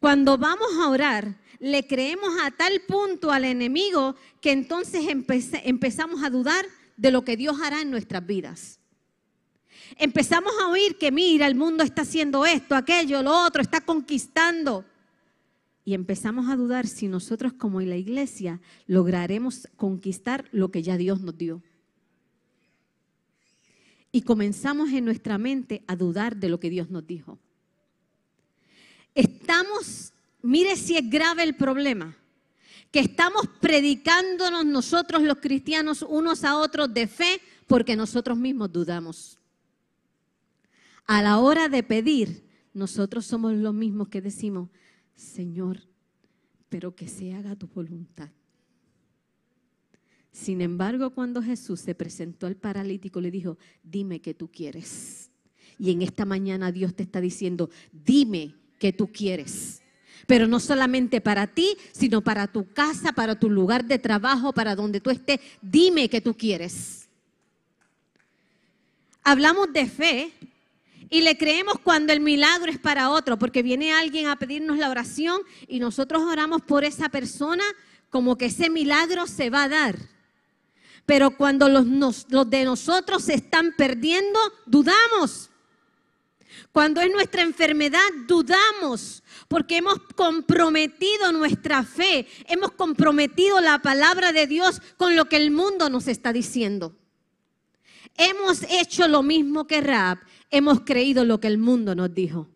Cuando 0.00 0.36
vamos 0.36 0.68
a 0.80 0.88
orar, 0.88 1.36
le 1.58 1.86
creemos 1.86 2.30
a 2.42 2.50
tal 2.50 2.82
punto 2.86 3.30
al 3.30 3.44
enemigo 3.44 4.16
que 4.40 4.52
entonces 4.52 5.06
empezamos 5.64 6.22
a 6.22 6.30
dudar 6.30 6.66
de 6.96 7.10
lo 7.10 7.24
que 7.24 7.36
Dios 7.36 7.60
hará 7.62 7.80
en 7.80 7.90
nuestras 7.90 8.26
vidas. 8.26 8.78
Empezamos 9.96 10.52
a 10.60 10.68
oír 10.68 10.98
que 10.98 11.10
mira, 11.10 11.46
el 11.46 11.54
mundo 11.54 11.82
está 11.82 12.02
haciendo 12.02 12.44
esto, 12.44 12.74
aquello, 12.74 13.22
lo 13.22 13.46
otro, 13.46 13.62
está 13.62 13.80
conquistando 13.80 14.84
y 15.88 15.94
empezamos 15.94 16.50
a 16.50 16.56
dudar 16.56 16.86
si 16.86 17.08
nosotros 17.08 17.54
como 17.54 17.80
la 17.80 17.96
iglesia 17.96 18.60
lograremos 18.86 19.66
conquistar 19.76 20.46
lo 20.52 20.70
que 20.70 20.82
ya 20.82 20.98
Dios 20.98 21.22
nos 21.22 21.38
dio. 21.38 21.62
Y 24.12 24.20
comenzamos 24.20 24.90
en 24.90 25.06
nuestra 25.06 25.38
mente 25.38 25.82
a 25.86 25.96
dudar 25.96 26.36
de 26.36 26.50
lo 26.50 26.60
que 26.60 26.68
Dios 26.68 26.90
nos 26.90 27.06
dijo. 27.06 27.38
estamos, 29.14 30.12
mire 30.42 30.76
si 30.76 30.94
es 30.94 31.08
grave 31.08 31.42
el 31.42 31.56
problema, 31.56 32.14
que 32.90 33.00
estamos 33.00 33.48
predicándonos 33.58 34.66
nosotros 34.66 35.22
los 35.22 35.38
cristianos 35.38 36.02
unos 36.06 36.44
a 36.44 36.58
otros 36.58 36.92
de 36.92 37.06
fe 37.06 37.40
porque 37.66 37.96
nosotros 37.96 38.36
mismos 38.36 38.70
dudamos. 38.70 39.38
A 41.06 41.22
la 41.22 41.38
hora 41.38 41.70
de 41.70 41.82
pedir, 41.82 42.46
nosotros 42.74 43.24
somos 43.24 43.54
los 43.54 43.72
mismos 43.72 44.08
que 44.08 44.20
decimos, 44.20 44.68
Señor, 45.18 45.80
pero 46.68 46.94
que 46.94 47.08
se 47.08 47.34
haga 47.34 47.56
tu 47.56 47.66
voluntad. 47.66 48.30
Sin 50.30 50.60
embargo, 50.60 51.10
cuando 51.10 51.42
Jesús 51.42 51.80
se 51.80 51.96
presentó 51.96 52.46
al 52.46 52.54
paralítico, 52.54 53.20
le 53.20 53.32
dijo, 53.32 53.58
dime 53.82 54.20
que 54.20 54.32
tú 54.32 54.48
quieres. 54.48 55.30
Y 55.76 55.90
en 55.90 56.02
esta 56.02 56.24
mañana 56.24 56.70
Dios 56.70 56.94
te 56.94 57.02
está 57.02 57.20
diciendo, 57.20 57.68
dime 57.92 58.54
que 58.78 58.92
tú 58.92 59.10
quieres. 59.10 59.82
Pero 60.28 60.46
no 60.46 60.60
solamente 60.60 61.20
para 61.20 61.48
ti, 61.48 61.76
sino 61.90 62.22
para 62.22 62.46
tu 62.46 62.72
casa, 62.72 63.12
para 63.12 63.38
tu 63.38 63.50
lugar 63.50 63.86
de 63.86 63.98
trabajo, 63.98 64.52
para 64.52 64.76
donde 64.76 65.00
tú 65.00 65.10
estés. 65.10 65.40
Dime 65.60 66.08
que 66.08 66.20
tú 66.20 66.36
quieres. 66.36 67.08
Hablamos 69.24 69.72
de 69.72 69.86
fe 69.86 70.32
y 71.10 71.22
le 71.22 71.38
creemos 71.38 71.78
cuando 71.78 72.12
el 72.12 72.20
milagro 72.20 72.70
es 72.70 72.78
para 72.78 73.10
otro, 73.10 73.38
porque 73.38 73.62
viene 73.62 73.92
alguien 73.92 74.26
a 74.26 74.36
pedirnos 74.36 74.78
la 74.78 74.90
oración 74.90 75.40
y 75.66 75.80
nosotros 75.80 76.22
oramos 76.22 76.62
por 76.62 76.84
esa 76.84 77.08
persona 77.08 77.64
como 78.10 78.36
que 78.36 78.46
ese 78.46 78.70
milagro 78.70 79.26
se 79.26 79.50
va 79.50 79.64
a 79.64 79.68
dar. 79.68 79.96
Pero 81.06 81.30
cuando 81.30 81.68
los, 81.68 82.26
de 82.50 82.64
nosotros 82.64 83.24
se 83.24 83.34
están 83.34 83.74
perdiendo, 83.76 84.38
dudamos. 84.66 85.48
Cuando 86.70 87.00
es 87.00 87.10
nuestra 87.10 87.42
enfermedad, 87.42 88.00
dudamos, 88.26 89.22
porque 89.48 89.78
hemos 89.78 89.98
comprometido 90.14 91.32
nuestra 91.32 91.82
fe, 91.82 92.28
hemos 92.46 92.72
comprometido 92.72 93.60
la 93.60 93.78
palabra 93.78 94.32
de 94.32 94.46
Dios 94.46 94.82
con 94.98 95.16
lo 95.16 95.24
que 95.30 95.36
el 95.36 95.50
mundo 95.50 95.88
nos 95.88 96.08
está 96.08 96.32
diciendo. 96.32 96.94
Hemos 98.18 98.62
hecho 98.68 99.08
lo 99.08 99.22
mismo 99.22 99.66
que 99.66 99.80
Raab, 99.80 100.18
hemos 100.50 100.80
creído 100.80 101.24
lo 101.24 101.40
que 101.40 101.48
el 101.48 101.58
mundo 101.58 101.94
nos 101.94 102.14
dijo. 102.14 102.48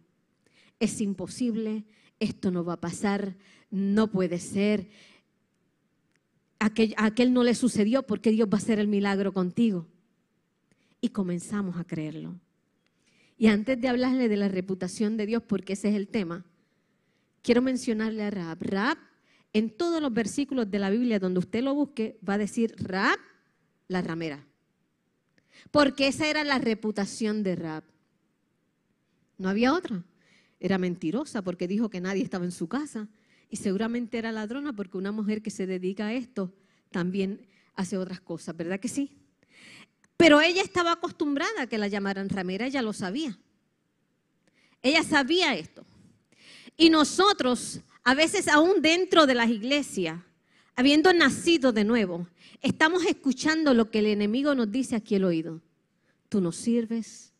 Es 0.80 1.00
imposible, 1.00 1.84
esto 2.18 2.50
no 2.50 2.64
va 2.64 2.74
a 2.74 2.80
pasar, 2.80 3.36
no 3.70 4.10
puede 4.10 4.38
ser. 4.38 4.88
Aquel, 6.58 6.94
a 6.96 7.06
aquel 7.06 7.32
no 7.32 7.42
le 7.42 7.54
sucedió 7.54 8.04
porque 8.04 8.30
Dios 8.30 8.48
va 8.48 8.58
a 8.58 8.60
hacer 8.60 8.78
el 8.78 8.88
milagro 8.88 9.32
contigo. 9.32 9.86
Y 11.00 11.08
comenzamos 11.08 11.76
a 11.76 11.84
creerlo. 11.84 12.38
Y 13.36 13.48
antes 13.48 13.80
de 13.80 13.88
hablarle 13.88 14.28
de 14.28 14.36
la 14.36 14.48
reputación 14.48 15.16
de 15.16 15.26
Dios, 15.26 15.42
porque 15.44 15.72
ese 15.72 15.88
es 15.88 15.96
el 15.96 16.06
tema, 16.06 16.44
quiero 17.42 17.60
mencionarle 17.60 18.22
a 18.22 18.30
Raab. 18.30 18.58
Raab, 18.60 18.98
en 19.52 19.70
todos 19.70 20.00
los 20.00 20.12
versículos 20.12 20.70
de 20.70 20.78
la 20.78 20.90
Biblia 20.90 21.18
donde 21.18 21.40
usted 21.40 21.62
lo 21.62 21.74
busque, 21.74 22.18
va 22.26 22.34
a 22.34 22.38
decir 22.38 22.74
Raab, 22.78 23.18
la 23.88 24.00
ramera. 24.00 24.46
Porque 25.70 26.08
esa 26.08 26.26
era 26.26 26.44
la 26.44 26.58
reputación 26.58 27.42
de 27.42 27.56
Raab. 27.56 27.84
No 29.38 29.48
había 29.48 29.72
otra. 29.72 30.02
Era 30.60 30.78
mentirosa 30.78 31.42
porque 31.42 31.66
dijo 31.68 31.90
que 31.90 32.00
nadie 32.00 32.22
estaba 32.22 32.44
en 32.44 32.52
su 32.52 32.68
casa. 32.68 33.08
Y 33.48 33.56
seguramente 33.56 34.18
era 34.18 34.32
ladrona 34.32 34.72
porque 34.72 34.96
una 34.96 35.12
mujer 35.12 35.42
que 35.42 35.50
se 35.50 35.66
dedica 35.66 36.06
a 36.06 36.14
esto 36.14 36.52
también 36.90 37.46
hace 37.74 37.96
otras 37.96 38.20
cosas, 38.20 38.56
¿verdad 38.56 38.78
que 38.78 38.88
sí? 38.88 39.16
Pero 40.16 40.40
ella 40.40 40.62
estaba 40.62 40.92
acostumbrada 40.92 41.62
a 41.62 41.66
que 41.66 41.78
la 41.78 41.88
llamaran 41.88 42.28
ramera, 42.28 42.66
ella 42.66 42.82
lo 42.82 42.92
sabía. 42.92 43.38
Ella 44.82 45.02
sabía 45.02 45.54
esto. 45.54 45.84
Y 46.76 46.90
nosotros, 46.90 47.80
a 48.04 48.14
veces 48.14 48.48
aún 48.48 48.82
dentro 48.82 49.26
de 49.26 49.34
las 49.34 49.50
iglesias, 49.50 50.20
habiendo 50.76 51.12
nacido 51.12 51.72
de 51.72 51.84
nuevo, 51.84 52.28
estamos 52.60 53.04
escuchando 53.04 53.74
lo 53.74 53.90
que 53.90 54.00
el 54.00 54.06
enemigo 54.06 54.54
nos 54.54 54.70
dice 54.70 54.96
aquí 54.96 55.16
al 55.16 55.24
oído. 55.24 55.60
Tú 56.28 56.40
no 56.40 56.52
sirves, 56.52 57.32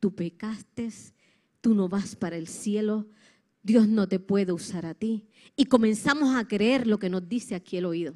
tú 0.00 0.14
pecaste, 0.14 0.90
tú 1.60 1.74
no 1.74 1.88
vas 1.88 2.16
para 2.16 2.36
el 2.36 2.48
cielo, 2.48 3.06
Dios 3.62 3.86
no 3.88 4.08
te 4.08 4.18
puede 4.18 4.52
usar 4.52 4.86
a 4.86 4.94
ti. 4.94 5.26
Y 5.56 5.66
comenzamos 5.66 6.34
a 6.36 6.48
creer 6.48 6.86
lo 6.86 6.98
que 6.98 7.10
nos 7.10 7.28
dice 7.28 7.54
aquí 7.54 7.76
el 7.76 7.86
oído 7.86 8.14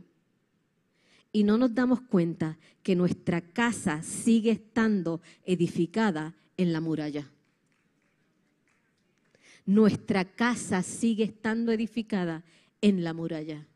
y 1.35 1.43
no 1.43 1.59
nos 1.59 1.75
damos 1.75 2.01
cuenta 2.01 2.59
que 2.85 2.95
nuestra 2.95 3.41
casa 3.41 4.05
sigue 4.05 4.53
estando 4.53 5.21
edificada 5.45 6.37
en 6.57 6.73
la 6.73 6.81
muralla. 6.81 7.29
Nuestra 9.67 10.25
casa 10.25 10.85
sigue 10.85 11.25
estando 11.25 11.73
edificada 11.73 12.45
en 12.81 13.03
la 13.03 13.13
muralla. 13.15 13.67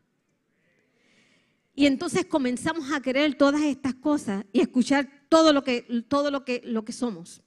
Y 1.79 1.87
entonces 1.87 2.25
comenzamos 2.25 2.91
a 2.91 3.01
creer 3.01 3.37
todas 3.37 3.63
estas 3.63 3.95
cosas 3.95 4.45
y 4.53 4.61
escuchar 4.61 5.09
todo 5.29 5.53
lo 5.53 5.63
que, 5.63 5.83
todo 6.09 6.33
lo 6.33 6.45
que, 6.45 6.61
lo 6.65 6.85
que 6.85 6.91
somos. 6.91 7.41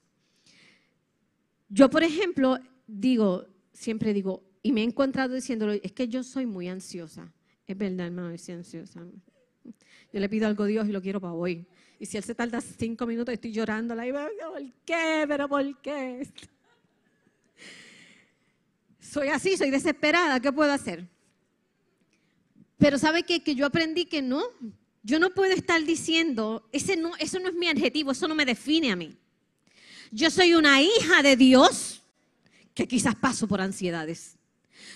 Yo, 1.68 1.90
por 1.90 2.02
ejemplo, 2.02 2.58
digo, 2.88 3.46
siempre 3.74 4.14
digo, 4.14 4.42
y 4.64 4.72
me 4.72 4.80
he 4.80 4.84
encontrado 4.86 5.36
diciéndolo, 5.36 5.74
es 5.74 5.92
que 5.92 6.08
yo 6.08 6.24
soy 6.24 6.46
muy 6.46 6.70
ansiosa. 6.70 7.30
Es 7.68 7.78
verdad, 7.78 8.08
hermano, 8.08 8.38
soy 8.38 8.56
ansiosa. 8.56 9.02
Yo 10.14 10.20
le 10.22 10.30
pido 10.30 10.48
algo 10.48 10.64
a 10.64 10.68
Dios 10.68 10.88
y 10.88 10.94
lo 10.94 11.02
quiero 11.02 11.20
para 11.20 11.34
hoy. 11.34 11.68
Y 12.00 12.06
si 12.06 12.16
Él 12.16 12.24
se 12.24 12.34
tarda 12.34 12.62
cinco 12.62 13.06
minutos, 13.06 13.34
estoy 13.34 13.52
llorando. 13.52 13.98
¿Por 13.98 14.64
qué? 14.86 15.26
¿Pero 15.28 15.50
por 15.50 15.82
qué? 15.82 16.26
Soy 18.98 19.28
así, 19.28 19.58
soy 19.58 19.72
desesperada. 19.72 20.40
¿Qué 20.40 20.54
puedo 20.54 20.72
hacer? 20.72 21.06
Pero 22.82 22.98
¿sabe 22.98 23.22
qué? 23.22 23.44
Que 23.44 23.54
yo 23.54 23.68
aprendí 23.68 24.06
que 24.06 24.24
no. 24.24 24.42
Yo 25.04 25.20
no 25.20 25.30
puedo 25.30 25.54
estar 25.54 25.84
diciendo, 25.84 26.68
ese 26.72 26.98
no, 26.98 27.16
eso 27.18 27.40
no 27.40 27.50
es 27.50 27.54
mi 27.54 27.68
adjetivo, 27.68 28.12
eso 28.12 28.28
no 28.28 28.34
me 28.34 28.44
define 28.44 28.92
a 28.92 28.96
mí. 28.96 29.16
Yo 30.10 30.32
soy 30.32 30.56
una 30.56 30.82
hija 30.82 31.22
de 31.22 31.36
Dios 31.36 32.02
que 32.74 32.88
quizás 32.88 33.14
paso 33.14 33.48
por 33.48 33.62
ansiedades. 33.62 34.36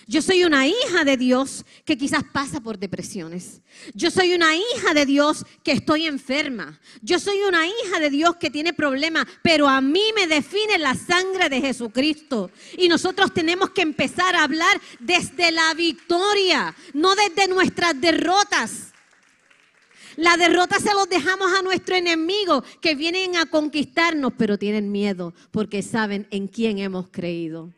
Yo 0.08 0.22
soy 0.22 0.44
una 0.44 0.68
hija 0.68 1.04
de 1.04 1.16
Dios 1.16 1.64
que 1.84 1.98
quizás 1.98 2.22
pasa 2.32 2.60
por 2.60 2.78
depresiones. 2.78 3.60
Yo 3.92 4.10
soy 4.10 4.34
una 4.34 4.54
hija 4.54 4.94
de 4.94 5.04
Dios 5.04 5.44
que 5.64 5.72
estoy 5.72 6.06
enferma. 6.06 6.78
Yo 7.02 7.18
soy 7.18 7.38
una 7.40 7.66
hija 7.66 7.98
de 7.98 8.10
Dios 8.10 8.36
que 8.36 8.50
tiene 8.50 8.72
problemas, 8.72 9.26
pero 9.42 9.66
a 9.68 9.80
mí 9.80 10.02
me 10.14 10.28
define 10.28 10.78
la 10.78 10.94
sangre 10.94 11.48
de 11.48 11.60
Jesucristo. 11.60 12.52
Y 12.78 12.88
nosotros 12.88 13.34
tenemos 13.34 13.70
que 13.70 13.82
empezar 13.82 14.36
a 14.36 14.44
hablar 14.44 14.80
desde 15.00 15.50
la 15.50 15.74
victoria, 15.74 16.74
no 16.94 17.14
desde 17.16 17.48
nuestras 17.48 18.00
derrotas. 18.00 18.92
La 20.16 20.36
derrota 20.36 20.78
se 20.78 20.94
los 20.94 21.08
dejamos 21.08 21.52
a 21.52 21.62
nuestro 21.62 21.96
enemigo 21.96 22.62
que 22.80 22.94
vienen 22.94 23.36
a 23.36 23.46
conquistarnos, 23.46 24.32
pero 24.38 24.56
tienen 24.56 24.90
miedo 24.92 25.34
porque 25.50 25.82
saben 25.82 26.26
en 26.30 26.46
quién 26.46 26.78
hemos 26.78 27.08
creído. 27.08 27.70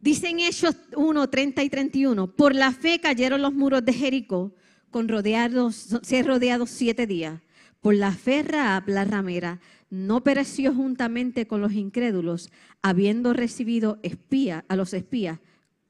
Dicen 0.00 0.40
Hechos 0.40 0.76
1, 0.96 1.28
30 1.28 1.62
y 1.62 1.68
31, 1.68 2.26
por 2.28 2.54
la 2.54 2.72
fe 2.72 3.00
cayeron 3.00 3.42
los 3.42 3.52
muros 3.52 3.84
de 3.84 3.92
Jericó, 3.92 4.54
con 4.90 5.08
rodeados, 5.08 5.98
ser 6.02 6.26
rodeados 6.26 6.70
siete 6.70 7.06
días. 7.06 7.40
Por 7.82 7.94
la 7.94 8.12
fe 8.12 8.42
Raab, 8.42 8.88
la 8.88 9.04
ramera, 9.04 9.60
no 9.90 10.22
pereció 10.22 10.74
juntamente 10.74 11.46
con 11.46 11.60
los 11.60 11.72
incrédulos, 11.72 12.50
habiendo 12.80 13.34
recibido 13.34 13.98
espía, 14.02 14.64
a 14.68 14.76
los 14.76 14.94
espías 14.94 15.38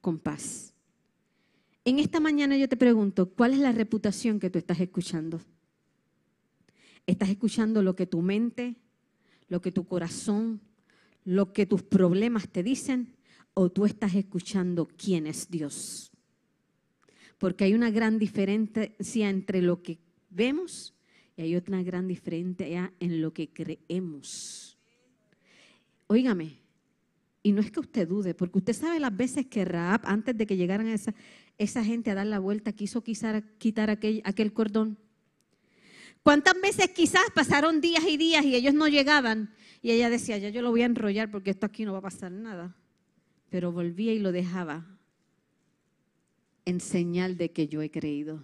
con 0.01 0.19
paz. 0.19 0.73
En 1.85 1.99
esta 1.99 2.19
mañana 2.19 2.57
yo 2.57 2.67
te 2.67 2.77
pregunto, 2.77 3.29
¿cuál 3.29 3.53
es 3.53 3.59
la 3.59 3.71
reputación 3.71 4.39
que 4.39 4.49
tú 4.49 4.59
estás 4.59 4.79
escuchando? 4.79 5.39
¿Estás 7.07 7.29
escuchando 7.29 7.81
lo 7.81 7.95
que 7.95 8.05
tu 8.05 8.21
mente, 8.21 8.75
lo 9.47 9.61
que 9.61 9.71
tu 9.71 9.85
corazón, 9.85 10.59
lo 11.23 11.53
que 11.53 11.65
tus 11.65 11.81
problemas 11.81 12.49
te 12.49 12.61
dicen? 12.61 13.15
O 13.53 13.69
tú 13.69 13.85
estás 13.85 14.15
escuchando 14.15 14.87
quién 14.87 15.27
es 15.27 15.49
Dios. 15.49 16.11
Porque 17.37 17.65
hay 17.65 17.73
una 17.73 17.91
gran 17.91 18.19
diferencia 18.19 19.29
entre 19.29 19.61
lo 19.61 19.81
que 19.81 19.99
vemos 20.29 20.93
y 21.35 21.41
hay 21.41 21.55
otra 21.55 21.81
gran 21.83 22.07
diferencia 22.07 22.93
en 22.99 23.21
lo 23.21 23.33
que 23.33 23.49
creemos. 23.49 24.77
Óigame, 26.07 26.59
y 27.43 27.51
no 27.51 27.61
es 27.61 27.71
que 27.71 27.79
usted 27.79 28.07
dude, 28.07 28.35
porque 28.35 28.59
usted 28.59 28.73
sabe 28.73 28.99
las 28.99 29.15
veces 29.15 29.47
que 29.47 29.65
Raab, 29.65 30.01
antes 30.03 30.37
de 30.37 30.45
que 30.45 30.57
llegaran 30.57 30.87
esa, 30.87 31.13
esa 31.57 31.83
gente 31.83 32.11
a 32.11 32.15
dar 32.15 32.27
la 32.27 32.39
vuelta, 32.39 32.73
quiso 32.73 33.03
quitar, 33.03 33.43
quitar 33.57 33.89
aquel, 33.89 34.21
aquel 34.23 34.53
cordón. 34.53 34.97
¿Cuántas 36.21 36.53
veces 36.61 36.91
quizás 36.91 37.23
pasaron 37.33 37.81
días 37.81 38.03
y 38.07 38.17
días 38.17 38.45
y 38.45 38.55
ellos 38.55 38.75
no 38.75 38.87
llegaban? 38.87 39.55
Y 39.81 39.89
ella 39.89 40.11
decía, 40.11 40.37
ya 40.37 40.49
yo 40.49 40.61
lo 40.61 40.69
voy 40.69 40.83
a 40.83 40.85
enrollar 40.85 41.31
porque 41.31 41.49
esto 41.49 41.65
aquí 41.65 41.83
no 41.83 41.93
va 41.93 41.99
a 41.99 42.03
pasar 42.03 42.31
nada 42.31 42.75
pero 43.51 43.71
volvía 43.73 44.13
y 44.13 44.19
lo 44.19 44.31
dejaba 44.31 44.85
en 46.65 46.79
señal 46.79 47.37
de 47.37 47.51
que 47.51 47.67
yo 47.67 47.81
he 47.81 47.91
creído. 47.91 48.43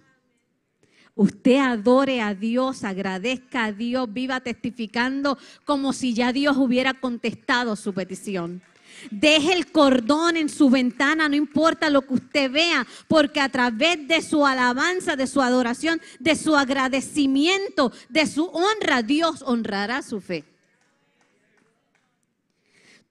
Usted 1.14 1.56
adore 1.56 2.20
a 2.20 2.34
Dios, 2.34 2.84
agradezca 2.84 3.64
a 3.64 3.72
Dios, 3.72 4.12
viva 4.12 4.40
testificando 4.40 5.38
como 5.64 5.92
si 5.92 6.14
ya 6.14 6.32
Dios 6.32 6.56
hubiera 6.58 6.94
contestado 6.94 7.74
su 7.74 7.92
petición. 7.92 8.62
Deje 9.10 9.54
el 9.54 9.72
cordón 9.72 10.36
en 10.36 10.48
su 10.48 10.68
ventana, 10.68 11.28
no 11.28 11.36
importa 11.36 11.88
lo 11.88 12.02
que 12.02 12.14
usted 12.14 12.50
vea, 12.50 12.86
porque 13.08 13.40
a 13.40 13.48
través 13.48 14.06
de 14.06 14.20
su 14.20 14.44
alabanza, 14.44 15.16
de 15.16 15.26
su 15.26 15.40
adoración, 15.40 16.00
de 16.18 16.36
su 16.36 16.54
agradecimiento, 16.54 17.92
de 18.08 18.26
su 18.26 18.44
honra, 18.44 19.02
Dios 19.02 19.42
honrará 19.42 20.02
su 20.02 20.20
fe. 20.20 20.44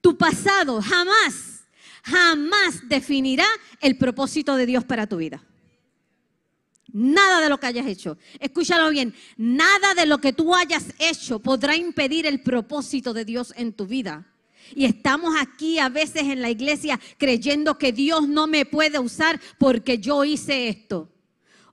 Tu 0.00 0.16
pasado 0.16 0.80
jamás, 0.80 1.57
jamás 2.02 2.88
definirá 2.88 3.46
el 3.80 3.96
propósito 3.96 4.56
de 4.56 4.66
Dios 4.66 4.84
para 4.84 5.06
tu 5.06 5.16
vida. 5.16 5.42
Nada 6.90 7.40
de 7.40 7.50
lo 7.50 7.58
que 7.58 7.66
hayas 7.66 7.86
hecho, 7.86 8.16
escúchalo 8.40 8.88
bien, 8.90 9.14
nada 9.36 9.94
de 9.94 10.06
lo 10.06 10.18
que 10.18 10.32
tú 10.32 10.54
hayas 10.54 10.86
hecho 10.98 11.38
podrá 11.38 11.76
impedir 11.76 12.26
el 12.26 12.40
propósito 12.40 13.12
de 13.12 13.26
Dios 13.26 13.52
en 13.56 13.74
tu 13.74 13.86
vida. 13.86 14.26
Y 14.74 14.84
estamos 14.84 15.34
aquí 15.38 15.78
a 15.78 15.88
veces 15.88 16.22
en 16.22 16.42
la 16.42 16.50
iglesia 16.50 16.98
creyendo 17.18 17.78
que 17.78 17.92
Dios 17.92 18.28
no 18.28 18.46
me 18.46 18.64
puede 18.64 18.98
usar 18.98 19.40
porque 19.58 19.98
yo 19.98 20.24
hice 20.24 20.68
esto. 20.68 21.10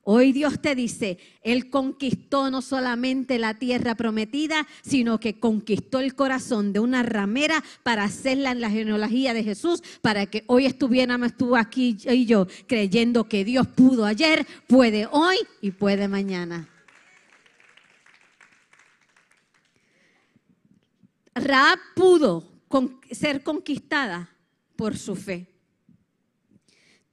Hoy 0.08 0.34
Dios 0.34 0.62
te 0.62 0.76
dice, 0.76 1.18
Él 1.42 1.72
conquistó 1.72 2.52
no 2.52 2.62
solamente 2.62 3.40
la 3.40 3.56
tierra 3.56 3.96
prometida, 3.96 4.68
sino 4.84 5.20
que 5.20 5.40
conquistó 5.40 6.00
el 6.00 6.14
corazón 6.14 6.74
de 6.74 6.80
una 6.80 7.02
ramera 7.02 7.64
para 7.82 8.04
hacerla 8.04 8.52
en 8.52 8.62
la 8.62 8.70
genealogía 8.70 9.34
de 9.34 9.44
Jesús, 9.44 9.82
para 10.04 10.28
que 10.28 10.44
hoy 10.46 10.68
estuviéramos 10.68 11.36
tú 11.36 11.56
aquí 11.56 11.98
y 12.06 12.28
yo 12.28 12.46
creyendo 12.68 13.28
que 13.28 13.44
Dios 13.44 13.66
pudo 13.66 14.06
ayer, 14.06 14.46
puede 14.68 15.08
hoy 15.12 15.38
y 15.60 15.72
puede 15.72 16.08
mañana. 16.08 16.70
Raab 21.34 21.80
pudo 21.96 22.44
ser 23.10 23.42
conquistada 23.42 24.30
por 24.76 24.96
su 25.00 25.16
fe. 25.16 25.55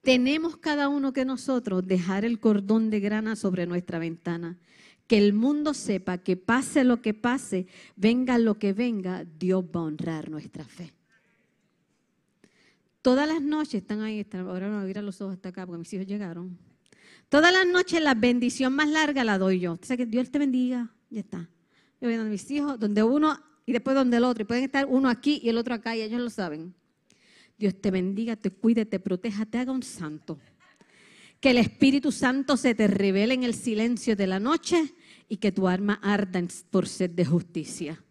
Tenemos 0.03 0.57
cada 0.57 0.89
uno 0.89 1.13
que 1.13 1.25
nosotros 1.25 1.87
dejar 1.87 2.25
el 2.25 2.41
cordón 2.41 2.91
de 2.91 3.01
grana 3.01 3.37
sobre 3.37 3.67
nuestra 3.67 4.01
ventana. 4.01 4.59
Que 5.07 5.19
el 5.19 5.33
mundo 5.33 5.75
sepa 5.75 6.19
que 6.19 6.37
pase 6.37 6.85
lo 6.85 7.01
que 7.01 7.15
pase, 7.15 7.67
venga 7.97 8.39
lo 8.39 8.59
que 8.59 8.73
venga, 8.73 9.25
Dios 9.25 9.65
va 9.65 9.81
a 9.81 9.85
honrar 9.85 10.29
nuestra 10.29 10.65
fe. 10.65 10.93
Todas 13.01 13.29
las 13.29 13.43
noches 13.43 13.75
están 13.75 14.01
ahí, 14.01 14.27
ahora 14.33 14.69
no 14.69 14.83
voy 14.83 14.93
a 14.93 15.03
los 15.03 15.21
ojos 15.21 15.35
hasta 15.35 15.51
acá 15.51 15.67
porque 15.67 15.79
mis 15.79 15.93
hijos 15.93 16.07
llegaron. 16.07 16.57
Todas 17.29 17.53
las 17.53 17.67
noches 17.67 18.03
la 18.03 18.15
bendición 18.15 18.75
más 18.75 18.89
larga 18.89 19.25
la 19.25 19.39
doy 19.39 19.61
yo. 19.61 19.75
O 19.75 19.79
que 19.79 20.07
Dios 20.07 20.31
te 20.31 20.39
bendiga, 20.39 20.91
ya 21.11 21.21
está. 21.21 21.49
Yo 22.01 22.09
voy 22.09 22.15
a 22.15 22.25
mis 22.25 22.51
hijos, 22.51 22.79
donde 22.79 23.03
uno 23.03 23.39
y 23.67 23.73
después 23.73 23.95
donde 23.95 24.17
el 24.17 24.25
otro. 24.25 24.43
Y 24.43 24.47
pueden 24.47 24.65
estar 24.65 24.87
uno 24.87 25.09
aquí 25.09 25.41
y 25.43 25.49
el 25.49 25.59
otro 25.59 25.75
acá 25.75 25.97
y 25.97 26.03
ellos 26.03 26.21
lo 26.21 26.31
saben. 26.31 26.75
Dios 27.63 27.81
te 27.81 27.93
bendiga, 27.93 28.35
te 28.35 28.51
cuide, 28.51 28.87
te 28.87 28.99
proteja, 28.99 29.47
te 29.47 29.57
haga 29.57 29.71
un 29.71 29.85
santo. 29.85 30.37
Que 31.41 31.51
el 31.53 31.59
Espíritu 31.59 32.11
Santo 32.11 32.57
se 32.57 32.75
te 32.75 32.89
revele 32.89 33.35
en 33.35 33.45
el 33.45 33.55
silencio 33.55 34.17
de 34.17 34.27
la 34.27 34.41
noche 34.41 34.93
y 35.29 35.37
que 35.37 35.53
tu 35.53 35.69
alma 35.69 36.01
arda 36.03 36.43
por 36.73 36.89
sed 36.89 37.11
de 37.11 37.25
justicia. 37.25 38.03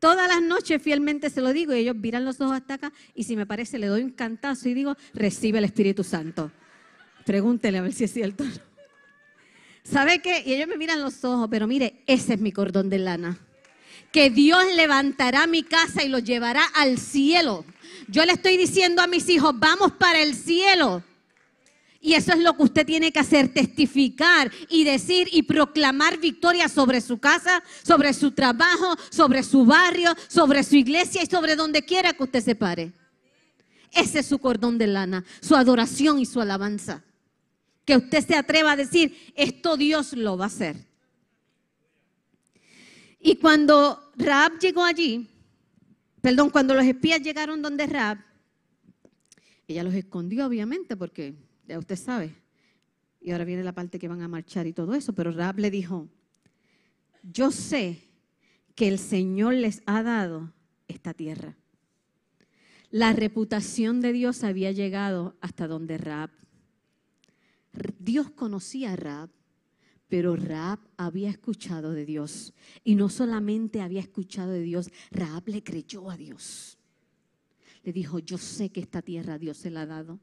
Todas 0.00 0.26
las 0.26 0.42
noches 0.42 0.82
fielmente 0.82 1.30
se 1.30 1.40
lo 1.40 1.52
digo 1.52 1.72
y 1.72 1.78
ellos 1.78 1.94
miran 1.94 2.24
los 2.24 2.40
ojos 2.40 2.56
hasta 2.56 2.74
acá 2.74 2.92
y 3.14 3.22
si 3.22 3.36
me 3.36 3.46
parece 3.46 3.78
le 3.78 3.86
doy 3.86 4.02
un 4.02 4.10
cantazo 4.10 4.68
y 4.68 4.74
digo, 4.74 4.96
recibe 5.14 5.58
el 5.58 5.64
Espíritu 5.64 6.02
Santo. 6.02 6.50
Pregúntele 7.24 7.78
a 7.78 7.82
ver 7.82 7.92
si 7.92 8.02
es 8.02 8.12
cierto. 8.12 8.44
¿Sabe 9.84 10.20
qué? 10.20 10.42
Y 10.44 10.54
ellos 10.54 10.66
me 10.66 10.76
miran 10.76 11.00
los 11.00 11.24
ojos, 11.24 11.46
pero 11.48 11.68
mire, 11.68 12.02
ese 12.08 12.34
es 12.34 12.40
mi 12.40 12.50
cordón 12.50 12.90
de 12.90 12.98
lana 12.98 13.38
que 14.12 14.30
Dios 14.30 14.62
levantará 14.74 15.46
mi 15.46 15.62
casa 15.62 16.02
y 16.02 16.08
lo 16.08 16.18
llevará 16.18 16.64
al 16.74 16.98
cielo. 16.98 17.64
Yo 18.08 18.24
le 18.24 18.32
estoy 18.32 18.56
diciendo 18.56 19.02
a 19.02 19.06
mis 19.06 19.28
hijos, 19.28 19.52
vamos 19.58 19.92
para 19.92 20.20
el 20.20 20.34
cielo. 20.34 21.02
Y 22.00 22.14
eso 22.14 22.32
es 22.32 22.38
lo 22.38 22.56
que 22.56 22.62
usted 22.62 22.86
tiene 22.86 23.12
que 23.12 23.18
hacer, 23.18 23.52
testificar 23.52 24.50
y 24.68 24.84
decir 24.84 25.28
y 25.32 25.42
proclamar 25.42 26.18
victoria 26.18 26.68
sobre 26.68 27.00
su 27.00 27.18
casa, 27.18 27.62
sobre 27.82 28.14
su 28.14 28.30
trabajo, 28.30 28.96
sobre 29.10 29.42
su 29.42 29.66
barrio, 29.66 30.14
sobre 30.28 30.62
su 30.62 30.76
iglesia 30.76 31.22
y 31.22 31.26
sobre 31.26 31.56
donde 31.56 31.82
quiera 31.82 32.12
que 32.12 32.22
usted 32.22 32.42
se 32.42 32.54
pare. 32.54 32.92
Ese 33.90 34.20
es 34.20 34.26
su 34.26 34.38
cordón 34.38 34.78
de 34.78 34.86
lana, 34.86 35.24
su 35.40 35.56
adoración 35.56 36.18
y 36.18 36.26
su 36.26 36.40
alabanza. 36.40 37.02
Que 37.84 37.96
usted 37.96 38.24
se 38.24 38.36
atreva 38.36 38.72
a 38.72 38.76
decir, 38.76 39.32
esto 39.34 39.76
Dios 39.76 40.12
lo 40.12 40.38
va 40.38 40.44
a 40.44 40.48
hacer. 40.48 40.76
Y 43.20 43.36
cuando 43.36 44.12
Raab 44.16 44.58
llegó 44.60 44.84
allí, 44.84 45.28
perdón, 46.20 46.50
cuando 46.50 46.74
los 46.74 46.84
espías 46.84 47.20
llegaron 47.22 47.62
donde 47.62 47.86
Raab, 47.86 48.18
ella 49.66 49.82
los 49.82 49.94
escondió 49.94 50.46
obviamente 50.46 50.96
porque 50.96 51.34
ya 51.66 51.78
usted 51.78 51.96
sabe. 51.96 52.34
Y 53.20 53.32
ahora 53.32 53.44
viene 53.44 53.64
la 53.64 53.74
parte 53.74 53.98
que 53.98 54.08
van 54.08 54.22
a 54.22 54.28
marchar 54.28 54.66
y 54.66 54.72
todo 54.72 54.94
eso, 54.94 55.12
pero 55.12 55.32
Raab 55.32 55.58
le 55.58 55.70
dijo, 55.70 56.08
yo 57.22 57.50
sé 57.50 58.02
que 58.74 58.88
el 58.88 58.98
Señor 58.98 59.54
les 59.54 59.82
ha 59.86 60.02
dado 60.02 60.52
esta 60.86 61.12
tierra. 61.12 61.56
La 62.90 63.12
reputación 63.12 64.00
de 64.00 64.12
Dios 64.12 64.44
había 64.44 64.72
llegado 64.72 65.36
hasta 65.40 65.66
donde 65.66 65.98
Raab. 65.98 66.30
Dios 67.98 68.30
conocía 68.30 68.92
a 68.92 68.96
Raab. 68.96 69.30
Pero 70.08 70.36
Raab 70.36 70.78
había 70.96 71.30
escuchado 71.30 71.92
de 71.92 72.06
Dios. 72.06 72.54
Y 72.82 72.94
no 72.94 73.08
solamente 73.08 73.80
había 73.80 74.00
escuchado 74.00 74.52
de 74.52 74.62
Dios, 74.62 74.90
Raab 75.10 75.48
le 75.48 75.62
creyó 75.62 76.10
a 76.10 76.16
Dios. 76.16 76.78
Le 77.84 77.92
dijo, 77.92 78.18
yo 78.18 78.38
sé 78.38 78.70
que 78.70 78.80
esta 78.80 79.02
tierra 79.02 79.38
Dios 79.38 79.58
se 79.58 79.70
la 79.70 79.82
ha 79.82 79.86
dado. 79.86 80.18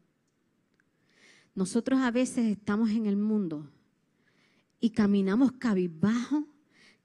Nosotros 1.54 2.02
a 2.02 2.12
veces 2.12 2.45
estamos 2.45 2.89
en 2.89 3.06
el 3.06 3.15
mundo 3.15 3.69
y 4.82 4.89
caminamos 4.89 5.54
cabizbajo, 5.54 6.45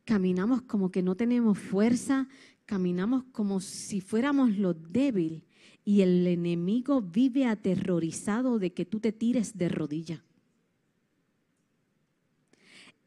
caminamos 0.04 0.62
como 0.62 0.90
que 0.90 1.02
no 1.02 1.14
tenemos 1.14 1.58
fuerza, 1.58 2.28
caminamos 2.66 3.24
como 3.32 3.60
si 3.60 4.00
fuéramos 4.00 4.56
los 4.56 4.76
débiles 4.92 5.44
y 5.84 6.00
el 6.00 6.26
enemigo 6.26 7.00
vive 7.00 7.46
aterrorizado 7.46 8.58
de 8.58 8.72
que 8.72 8.84
tú 8.84 9.00
te 9.00 9.12
tires 9.12 9.56
de 9.56 9.68
rodillas. 9.68 10.20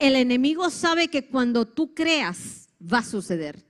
El 0.03 0.17
enemigo 0.17 0.69
sabe 0.69 1.07
que 1.07 1.27
cuando 1.27 1.65
tú 1.65 1.93
creas 1.93 2.67
va 2.81 2.97
a 2.97 3.05
suceder. 3.05 3.63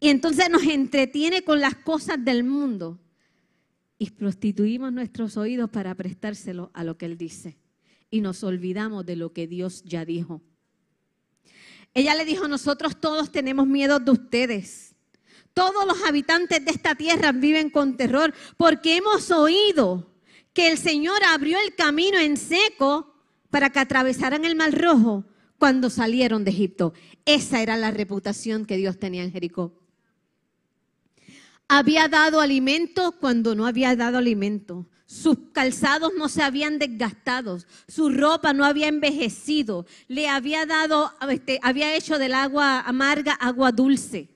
Y 0.00 0.08
entonces 0.08 0.50
nos 0.50 0.64
entretiene 0.64 1.44
con 1.44 1.60
las 1.60 1.76
cosas 1.76 2.16
del 2.24 2.42
mundo 2.42 2.98
y 3.98 4.10
prostituimos 4.10 4.92
nuestros 4.92 5.36
oídos 5.36 5.70
para 5.70 5.94
prestárselo 5.94 6.72
a 6.74 6.82
lo 6.82 6.98
que 6.98 7.06
Él 7.06 7.16
dice. 7.16 7.56
Y 8.10 8.20
nos 8.20 8.42
olvidamos 8.42 9.06
de 9.06 9.14
lo 9.14 9.32
que 9.32 9.46
Dios 9.46 9.84
ya 9.84 10.04
dijo. 10.04 10.42
Ella 11.94 12.16
le 12.16 12.24
dijo, 12.24 12.48
nosotros 12.48 13.00
todos 13.00 13.30
tenemos 13.30 13.68
miedo 13.68 14.00
de 14.00 14.10
ustedes. 14.10 14.96
Todos 15.52 15.86
los 15.86 16.02
habitantes 16.02 16.64
de 16.64 16.72
esta 16.72 16.96
tierra 16.96 17.30
viven 17.30 17.70
con 17.70 17.96
terror 17.96 18.34
porque 18.56 18.96
hemos 18.96 19.30
oído 19.30 20.16
que 20.52 20.66
el 20.66 20.78
Señor 20.78 21.22
abrió 21.22 21.58
el 21.64 21.76
camino 21.76 22.18
en 22.18 22.36
seco 22.36 23.13
para 23.54 23.70
que 23.70 23.78
atravesaran 23.78 24.44
el 24.44 24.56
Mar 24.56 24.76
Rojo 24.76 25.24
cuando 25.60 25.88
salieron 25.88 26.42
de 26.42 26.50
Egipto. 26.50 26.92
Esa 27.24 27.62
era 27.62 27.76
la 27.76 27.92
reputación 27.92 28.66
que 28.66 28.76
Dios 28.76 28.98
tenía 28.98 29.22
en 29.22 29.30
Jericó. 29.30 29.80
Había 31.68 32.08
dado 32.08 32.40
alimento 32.40 33.12
cuando 33.20 33.54
no 33.54 33.64
había 33.68 33.94
dado 33.94 34.18
alimento. 34.18 34.90
Sus 35.06 35.38
calzados 35.52 36.10
no 36.18 36.28
se 36.28 36.42
habían 36.42 36.80
desgastado, 36.80 37.60
su 37.86 38.08
ropa 38.08 38.52
no 38.52 38.64
había 38.64 38.88
envejecido, 38.88 39.86
le 40.08 40.28
había 40.28 40.66
dado, 40.66 41.12
este, 41.30 41.60
había 41.62 41.94
hecho 41.94 42.18
del 42.18 42.34
agua 42.34 42.80
amarga 42.80 43.34
agua 43.34 43.70
dulce. 43.70 44.30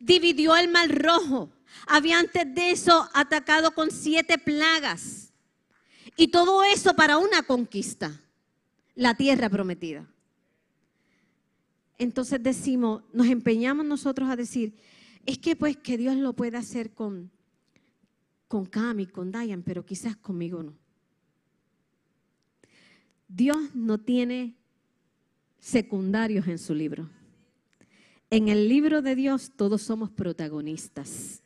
Dividió 0.00 0.56
el 0.56 0.66
mar 0.66 0.90
rojo. 0.92 1.52
Había 1.86 2.18
antes 2.18 2.52
de 2.52 2.72
eso 2.72 3.08
atacado 3.14 3.76
con 3.76 3.92
siete 3.92 4.38
plagas. 4.38 5.32
Y 6.16 6.28
todo 6.28 6.64
eso 6.64 6.94
para 6.94 7.18
una 7.18 7.44
conquista 7.44 8.20
la 8.94 9.14
tierra 9.14 9.48
prometida. 9.48 10.08
Entonces 11.98 12.42
decimos, 12.42 13.02
nos 13.12 13.26
empeñamos 13.28 13.86
nosotros 13.86 14.28
a 14.28 14.36
decir, 14.36 14.74
es 15.26 15.38
que 15.38 15.56
pues 15.56 15.76
que 15.76 15.96
Dios 15.96 16.16
lo 16.16 16.34
puede 16.34 16.56
hacer 16.56 16.92
con, 16.92 17.30
con 18.48 18.66
Cami, 18.66 19.06
con 19.06 19.30
Dayan, 19.30 19.62
pero 19.62 19.84
quizás 19.84 20.16
conmigo 20.16 20.62
no. 20.62 20.74
Dios 23.28 23.74
no 23.74 23.98
tiene 23.98 24.54
secundarios 25.58 26.46
en 26.46 26.58
su 26.58 26.74
libro. 26.74 27.08
En 28.30 28.48
el 28.48 28.68
libro 28.68 29.02
de 29.02 29.14
Dios 29.14 29.52
todos 29.56 29.82
somos 29.82 30.10
protagonistas. 30.10 31.42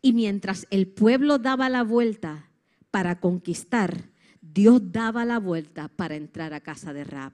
Y 0.00 0.12
mientras 0.12 0.66
el 0.70 0.86
pueblo 0.86 1.38
daba 1.38 1.68
la 1.68 1.82
vuelta 1.82 2.50
para 2.90 3.20
conquistar, 3.20 4.10
Dios 4.54 4.92
daba 4.92 5.24
la 5.24 5.40
vuelta 5.40 5.88
para 5.88 6.14
entrar 6.14 6.54
a 6.54 6.60
casa 6.60 6.92
de 6.92 7.04
Rab. 7.04 7.32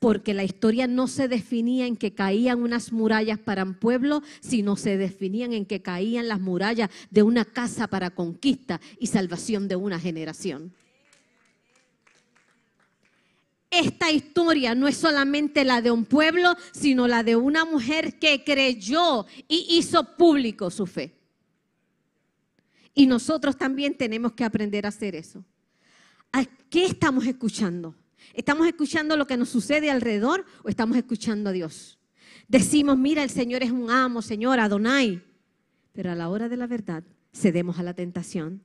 porque 0.00 0.34
la 0.34 0.42
historia 0.42 0.88
no 0.88 1.06
se 1.06 1.28
definía 1.28 1.86
en 1.86 1.96
que 1.96 2.12
caían 2.12 2.60
unas 2.60 2.90
murallas 2.90 3.38
para 3.38 3.62
un 3.62 3.74
pueblo, 3.74 4.24
sino 4.40 4.74
se 4.74 4.96
definían 4.96 5.52
en 5.52 5.64
que 5.64 5.80
caían 5.80 6.26
las 6.26 6.40
murallas 6.40 6.90
de 7.12 7.22
una 7.22 7.44
casa 7.44 7.86
para 7.86 8.10
conquista 8.10 8.80
y 8.98 9.06
salvación 9.06 9.68
de 9.68 9.76
una 9.76 10.00
generación. 10.00 10.72
Esta 13.70 14.10
historia 14.10 14.74
no 14.74 14.88
es 14.88 14.96
solamente 14.96 15.64
la 15.64 15.80
de 15.80 15.92
un 15.92 16.04
pueblo, 16.04 16.56
sino 16.72 17.06
la 17.06 17.22
de 17.22 17.36
una 17.36 17.64
mujer 17.64 18.18
que 18.18 18.42
creyó 18.42 19.24
y 19.46 19.78
hizo 19.78 20.16
público 20.16 20.68
su 20.72 20.84
fe. 20.88 21.14
Y 22.92 23.06
nosotros 23.06 23.56
también 23.56 23.96
tenemos 23.96 24.32
que 24.32 24.42
aprender 24.42 24.84
a 24.84 24.88
hacer 24.88 25.14
eso. 25.14 25.44
¿A 26.32 26.44
qué 26.70 26.86
estamos 26.86 27.26
escuchando? 27.26 27.94
¿Estamos 28.34 28.66
escuchando 28.66 29.16
lo 29.16 29.26
que 29.26 29.36
nos 29.36 29.50
sucede 29.50 29.90
alrededor 29.90 30.44
o 30.64 30.68
estamos 30.68 30.96
escuchando 30.96 31.50
a 31.50 31.52
Dios? 31.52 31.98
Decimos, 32.48 32.98
mira, 32.98 33.22
el 33.22 33.30
Señor 33.30 33.62
es 33.62 33.70
un 33.70 33.90
amo, 33.90 34.22
Señor, 34.22 34.58
Adonai. 34.58 35.22
Pero 35.92 36.10
a 36.10 36.14
la 36.14 36.28
hora 36.28 36.48
de 36.48 36.56
la 36.56 36.66
verdad 36.66 37.04
cedemos 37.32 37.78
a 37.78 37.82
la 37.82 37.94
tentación. 37.94 38.62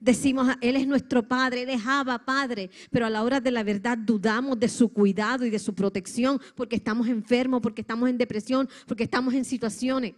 Decimos, 0.00 0.54
Él 0.60 0.76
es 0.76 0.86
nuestro 0.86 1.26
Padre, 1.26 1.62
Él 1.62 1.70
es 1.70 1.84
Abba, 1.84 2.24
Padre, 2.24 2.70
pero 2.90 3.06
a 3.06 3.10
la 3.10 3.24
hora 3.24 3.40
de 3.40 3.50
la 3.50 3.64
verdad 3.64 3.98
dudamos 3.98 4.58
de 4.58 4.68
su 4.68 4.92
cuidado 4.92 5.44
y 5.44 5.50
de 5.50 5.58
su 5.58 5.74
protección 5.74 6.40
porque 6.54 6.76
estamos 6.76 7.08
enfermos, 7.08 7.60
porque 7.60 7.80
estamos 7.80 8.08
en 8.08 8.18
depresión, 8.18 8.68
porque 8.86 9.04
estamos 9.04 9.34
en 9.34 9.44
situaciones. 9.44 10.14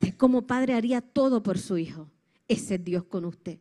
Es 0.00 0.14
como 0.14 0.46
Padre 0.46 0.74
haría 0.74 1.00
todo 1.00 1.42
por 1.42 1.58
su 1.58 1.76
Hijo. 1.76 2.08
Ese 2.46 2.76
es 2.76 2.84
Dios 2.84 3.04
con 3.04 3.24
usted. 3.24 3.58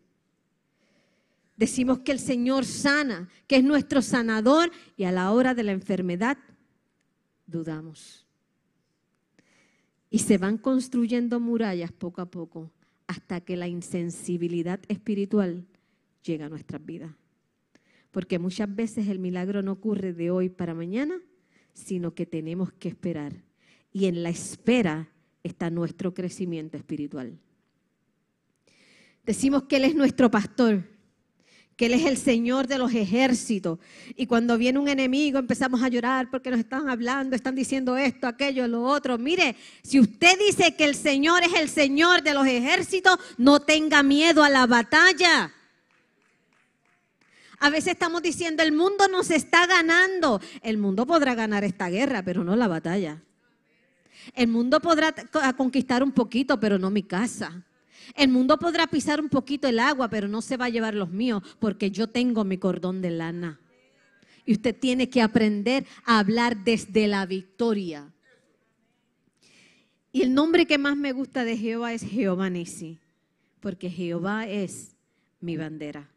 Decimos 1.58 2.00
que 2.00 2.12
el 2.12 2.20
Señor 2.20 2.66
sana, 2.66 3.28
que 3.48 3.58
es 3.58 3.64
nuestro 3.64 4.04
sanador 4.04 4.72
y 4.96 5.06
a 5.06 5.12
la 5.12 5.32
hora 5.32 5.56
de 5.56 5.64
la 5.64 5.72
enfermedad 5.72 6.38
dudamos. 7.48 8.28
Y 10.12 10.20
se 10.20 10.38
van 10.38 10.60
construyendo 10.60 11.40
murallas 11.40 11.92
poco 11.92 12.22
a 12.22 12.30
poco 12.30 12.72
hasta 13.08 13.42
que 13.42 13.58
la 13.58 13.68
insensibilidad 13.68 14.80
espiritual 14.88 15.66
llega 16.24 16.46
a 16.46 16.50
nuestras 16.50 16.86
vidas. 16.86 17.12
Porque 18.12 18.38
muchas 18.38 18.74
veces 18.74 19.08
el 19.08 19.18
milagro 19.18 19.64
no 19.64 19.74
ocurre 19.74 20.14
de 20.14 20.30
hoy 20.30 20.50
para 20.50 20.76
mañana, 20.76 21.20
sino 21.74 22.14
que 22.14 22.28
tenemos 22.28 22.72
que 22.74 22.90
esperar. 22.90 23.34
Y 23.92 24.06
en 24.06 24.22
la 24.22 24.30
espera 24.30 25.10
está 25.44 25.72
nuestro 25.72 26.14
crecimiento 26.14 26.78
espiritual. 26.78 27.40
Decimos 29.26 29.64
que 29.64 29.78
Él 29.78 29.86
es 29.86 29.96
nuestro 29.96 30.30
pastor 30.30 30.97
que 31.78 31.86
Él 31.86 31.94
es 31.94 32.06
el 32.06 32.18
Señor 32.18 32.68
de 32.68 32.80
los 32.80 32.94
ejércitos. 32.94 33.78
Y 34.16 34.26
cuando 34.26 34.58
viene 34.58 34.80
un 34.80 34.90
enemigo 34.90 35.38
empezamos 35.38 35.84
a 35.84 35.90
llorar 35.90 36.30
porque 36.32 36.50
nos 36.50 36.60
están 36.60 36.90
hablando, 36.90 37.36
están 37.36 37.54
diciendo 37.54 37.96
esto, 37.96 38.28
aquello, 38.28 38.68
lo 38.68 38.82
otro. 38.82 39.20
Mire, 39.20 39.56
si 39.84 40.00
usted 40.00 40.40
dice 40.40 40.76
que 40.76 40.86
el 40.86 40.96
Señor 40.96 41.44
es 41.44 41.54
el 41.54 41.70
Señor 41.70 42.24
de 42.24 42.34
los 42.34 42.48
ejércitos, 42.48 43.20
no 43.38 43.62
tenga 43.62 44.02
miedo 44.02 44.44
a 44.44 44.50
la 44.50 44.66
batalla. 44.66 45.54
A 47.60 47.70
veces 47.70 47.94
estamos 47.94 48.24
diciendo, 48.24 48.64
el 48.64 48.72
mundo 48.72 49.08
nos 49.08 49.30
está 49.30 49.68
ganando. 49.68 50.42
El 50.64 50.80
mundo 50.80 51.06
podrá 51.06 51.36
ganar 51.36 51.64
esta 51.64 51.90
guerra, 51.90 52.24
pero 52.24 52.44
no 52.44 52.56
la 52.56 52.68
batalla. 52.68 53.22
El 54.34 54.48
mundo 54.48 54.80
podrá 54.80 55.14
conquistar 55.56 56.02
un 56.02 56.12
poquito, 56.12 56.60
pero 56.60 56.80
no 56.80 56.90
mi 56.90 57.04
casa. 57.04 57.64
El 58.16 58.30
mundo 58.30 58.58
podrá 58.58 58.88
pisar 58.88 59.20
un 59.20 59.30
poquito 59.30 59.68
el 59.68 59.80
agua, 59.80 60.10
pero 60.10 60.28
no 60.28 60.42
se 60.42 60.58
va 60.58 60.66
a 60.66 60.70
llevar 60.70 60.94
los 60.94 61.12
míos 61.12 61.44
porque 61.60 61.92
yo 61.92 62.08
tengo 62.08 62.44
mi 62.44 62.58
cordón 62.58 63.02
de 63.02 63.12
lana. 63.12 63.60
Y 64.46 64.54
usted 64.54 64.76
tiene 64.76 65.10
que 65.10 65.22
aprender 65.22 65.86
a 66.06 66.20
hablar 66.20 66.64
desde 66.64 67.08
la 67.08 67.26
victoria. 67.26 68.14
Y 70.12 70.22
el 70.22 70.34
nombre 70.34 70.66
que 70.66 70.78
más 70.78 70.96
me 70.96 71.12
gusta 71.12 71.44
de 71.44 71.58
Jehová 71.58 71.94
es 71.94 72.02
Jehová 72.02 72.50
Nisi, 72.50 72.98
porque 73.60 73.90
Jehová 73.90 74.48
es 74.48 74.96
mi 75.42 75.58
bandera. 75.58 76.10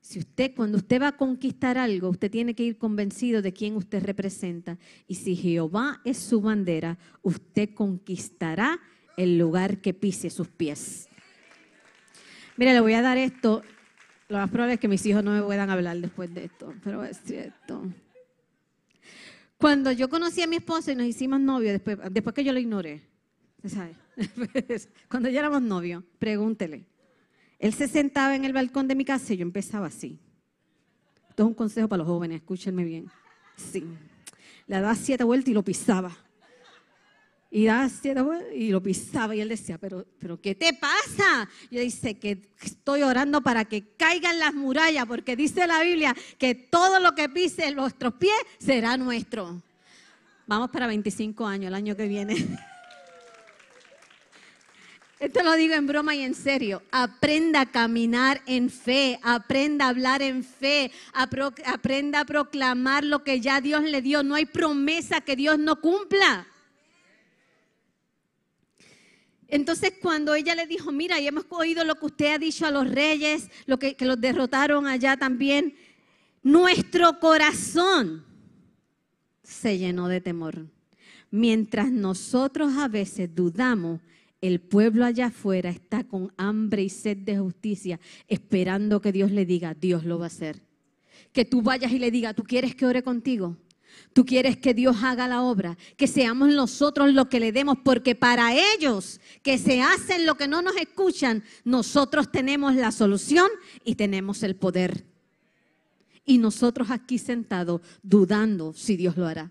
Si 0.00 0.18
usted, 0.18 0.52
cuando 0.56 0.78
usted 0.78 1.00
va 1.00 1.08
a 1.08 1.16
conquistar 1.16 1.78
algo, 1.78 2.08
usted 2.08 2.30
tiene 2.30 2.54
que 2.54 2.64
ir 2.64 2.76
convencido 2.76 3.40
de 3.40 3.52
quién 3.52 3.76
usted 3.76 4.02
representa. 4.02 4.78
Y 5.06 5.14
si 5.14 5.36
Jehová 5.36 6.00
es 6.04 6.18
su 6.18 6.40
bandera, 6.40 6.98
usted 7.22 7.70
conquistará 7.72 8.80
el 9.16 9.38
lugar 9.38 9.78
que 9.78 9.94
pise 9.94 10.30
sus 10.30 10.48
pies. 10.48 11.08
Mira, 12.56 12.72
le 12.72 12.80
voy 12.80 12.94
a 12.94 13.02
dar 13.02 13.18
esto. 13.18 13.62
Lo 14.28 14.38
más 14.38 14.50
probable 14.50 14.74
es 14.74 14.80
que 14.80 14.88
mis 14.88 15.04
hijos 15.06 15.22
no 15.22 15.32
me 15.32 15.42
puedan 15.42 15.70
hablar 15.70 15.98
después 15.98 16.32
de 16.32 16.44
esto, 16.44 16.74
pero 16.82 17.04
es 17.04 17.20
cierto. 17.24 17.82
Cuando 19.58 19.92
yo 19.92 20.08
conocí 20.08 20.42
a 20.42 20.46
mi 20.46 20.56
esposo 20.56 20.90
y 20.90 20.96
nos 20.96 21.06
hicimos 21.06 21.40
novios, 21.40 21.72
después, 21.72 21.98
después 22.10 22.34
que 22.34 22.44
yo 22.44 22.52
lo 22.52 22.58
ignoré, 22.58 23.02
¿sabe? 23.64 23.94
Cuando 25.08 25.28
ya 25.28 25.40
éramos 25.40 25.62
novios, 25.62 26.02
pregúntele. 26.18 26.86
Él 27.58 27.72
se 27.72 27.86
sentaba 27.86 28.34
en 28.34 28.44
el 28.44 28.52
balcón 28.52 28.88
de 28.88 28.94
mi 28.94 29.04
casa 29.04 29.34
y 29.34 29.36
yo 29.36 29.42
empezaba 29.42 29.86
así. 29.86 30.18
Esto 31.28 31.44
es 31.44 31.46
un 31.46 31.54
consejo 31.54 31.88
para 31.88 31.98
los 31.98 32.08
jóvenes, 32.08 32.40
escúchenme 32.40 32.84
bien. 32.84 33.10
Sí. 33.56 33.84
Le 34.66 34.80
daba 34.80 34.94
siete 34.94 35.24
vueltas 35.24 35.50
y 35.50 35.54
lo 35.54 35.62
pisaba. 35.62 36.16
Y, 37.54 37.68
y 38.54 38.70
lo 38.70 38.82
pisaba 38.82 39.36
y 39.36 39.42
él 39.42 39.50
decía, 39.50 39.76
pero, 39.76 40.06
pero 40.18 40.40
¿qué 40.40 40.54
te 40.54 40.72
pasa? 40.72 41.46
Yo 41.70 41.80
dice 41.80 42.18
que 42.18 42.48
estoy 42.62 43.02
orando 43.02 43.42
para 43.42 43.66
que 43.66 43.84
caigan 43.98 44.38
las 44.38 44.54
murallas, 44.54 45.04
porque 45.04 45.36
dice 45.36 45.66
la 45.66 45.82
Biblia 45.82 46.16
que 46.38 46.54
todo 46.54 46.98
lo 46.98 47.14
que 47.14 47.28
pise 47.28 47.66
en 47.66 47.76
nuestros 47.76 48.14
pies 48.14 48.32
será 48.58 48.96
nuestro. 48.96 49.60
Vamos 50.46 50.70
para 50.70 50.86
25 50.86 51.46
años 51.46 51.68
el 51.68 51.74
año 51.74 51.94
que 51.94 52.08
viene. 52.08 52.34
Esto 55.20 55.42
lo 55.42 55.52
digo 55.52 55.74
en 55.74 55.86
broma 55.86 56.14
y 56.14 56.22
en 56.22 56.34
serio. 56.34 56.82
Aprenda 56.90 57.60
a 57.60 57.70
caminar 57.70 58.40
en 58.46 58.70
fe, 58.70 59.20
aprenda 59.22 59.84
a 59.84 59.88
hablar 59.90 60.22
en 60.22 60.42
fe, 60.42 60.90
aprenda 61.12 62.20
a 62.20 62.24
proclamar 62.24 63.04
lo 63.04 63.22
que 63.24 63.42
ya 63.42 63.60
Dios 63.60 63.82
le 63.82 64.00
dio. 64.00 64.22
No 64.22 64.36
hay 64.36 64.46
promesa 64.46 65.20
que 65.20 65.36
Dios 65.36 65.58
no 65.58 65.82
cumpla. 65.82 66.46
Entonces 69.52 69.92
cuando 70.00 70.34
ella 70.34 70.54
le 70.54 70.66
dijo, 70.66 70.92
mira, 70.92 71.20
y 71.20 71.26
hemos 71.26 71.44
oído 71.50 71.84
lo 71.84 71.96
que 71.96 72.06
usted 72.06 72.34
ha 72.34 72.38
dicho 72.38 72.64
a 72.64 72.70
los 72.70 72.90
reyes, 72.90 73.50
lo 73.66 73.78
que, 73.78 73.96
que 73.96 74.06
los 74.06 74.18
derrotaron 74.18 74.86
allá 74.86 75.18
también, 75.18 75.74
nuestro 76.42 77.20
corazón 77.20 78.24
se 79.42 79.76
llenó 79.76 80.08
de 80.08 80.22
temor. 80.22 80.68
Mientras 81.30 81.92
nosotros 81.92 82.78
a 82.78 82.88
veces 82.88 83.34
dudamos, 83.34 84.00
el 84.40 84.58
pueblo 84.58 85.04
allá 85.04 85.26
afuera 85.26 85.68
está 85.68 86.02
con 86.02 86.32
hambre 86.38 86.84
y 86.84 86.88
sed 86.88 87.18
de 87.18 87.36
justicia, 87.36 88.00
esperando 88.28 89.02
que 89.02 89.12
Dios 89.12 89.32
le 89.32 89.44
diga, 89.44 89.74
Dios 89.74 90.06
lo 90.06 90.18
va 90.18 90.24
a 90.24 90.28
hacer. 90.28 90.62
Que 91.30 91.44
tú 91.44 91.60
vayas 91.60 91.92
y 91.92 91.98
le 91.98 92.10
diga, 92.10 92.32
¿tú 92.32 92.42
quieres 92.42 92.74
que 92.74 92.86
ore 92.86 93.02
contigo? 93.02 93.58
Tú 94.12 94.26
quieres 94.26 94.56
que 94.56 94.74
Dios 94.74 94.96
haga 95.02 95.26
la 95.26 95.42
obra, 95.42 95.76
que 95.96 96.06
seamos 96.06 96.50
nosotros 96.50 97.12
los 97.12 97.28
que 97.28 97.40
le 97.40 97.52
demos, 97.52 97.78
porque 97.82 98.14
para 98.14 98.54
ellos 98.54 99.20
que 99.42 99.58
se 99.58 99.80
hacen 99.80 100.26
lo 100.26 100.36
que 100.36 100.48
no 100.48 100.60
nos 100.60 100.76
escuchan, 100.76 101.42
nosotros 101.64 102.30
tenemos 102.30 102.74
la 102.74 102.92
solución 102.92 103.48
y 103.84 103.94
tenemos 103.94 104.42
el 104.42 104.56
poder. 104.56 105.06
Y 106.24 106.38
nosotros 106.38 106.90
aquí 106.90 107.18
sentados 107.18 107.80
dudando 108.02 108.72
si 108.74 108.96
Dios 108.96 109.16
lo 109.16 109.26
hará. 109.26 109.50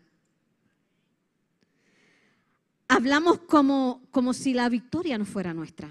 Hablamos 2.87 3.39
como, 3.39 4.01
como 4.11 4.33
si 4.33 4.53
la 4.53 4.69
victoria 4.69 5.17
no 5.17 5.25
fuera 5.25 5.53
nuestra. 5.53 5.89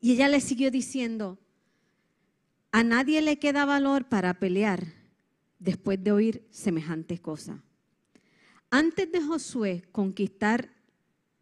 Y 0.00 0.12
ella 0.12 0.28
le 0.28 0.40
siguió 0.40 0.70
diciendo, 0.70 1.38
a 2.70 2.84
nadie 2.84 3.22
le 3.22 3.38
queda 3.38 3.64
valor 3.64 4.04
para 4.04 4.34
pelear 4.34 4.97
después 5.58 6.02
de 6.02 6.12
oír 6.12 6.46
semejantes 6.50 7.20
cosas. 7.20 7.60
Antes 8.70 9.10
de 9.10 9.22
Josué 9.22 9.84
conquistar 9.92 10.70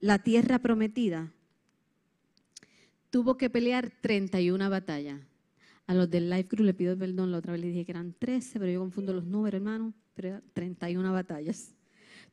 la 0.00 0.18
tierra 0.18 0.58
prometida, 0.58 1.32
tuvo 3.10 3.36
que 3.36 3.50
pelear 3.50 3.92
31 4.00 4.70
batallas. 4.70 5.20
A 5.86 5.94
los 5.94 6.10
del 6.10 6.28
Life 6.30 6.48
Group 6.50 6.66
le 6.66 6.74
pido 6.74 6.96
perdón, 6.98 7.30
la 7.30 7.38
otra 7.38 7.52
vez 7.52 7.60
le 7.60 7.68
dije 7.68 7.84
que 7.84 7.92
eran 7.92 8.12
13, 8.12 8.58
pero 8.58 8.72
yo 8.72 8.80
confundo 8.80 9.12
los 9.12 9.24
números, 9.24 9.58
hermano, 9.58 9.94
pero 10.14 10.28
eran 10.28 10.42
31 10.52 11.12
batallas. 11.12 11.72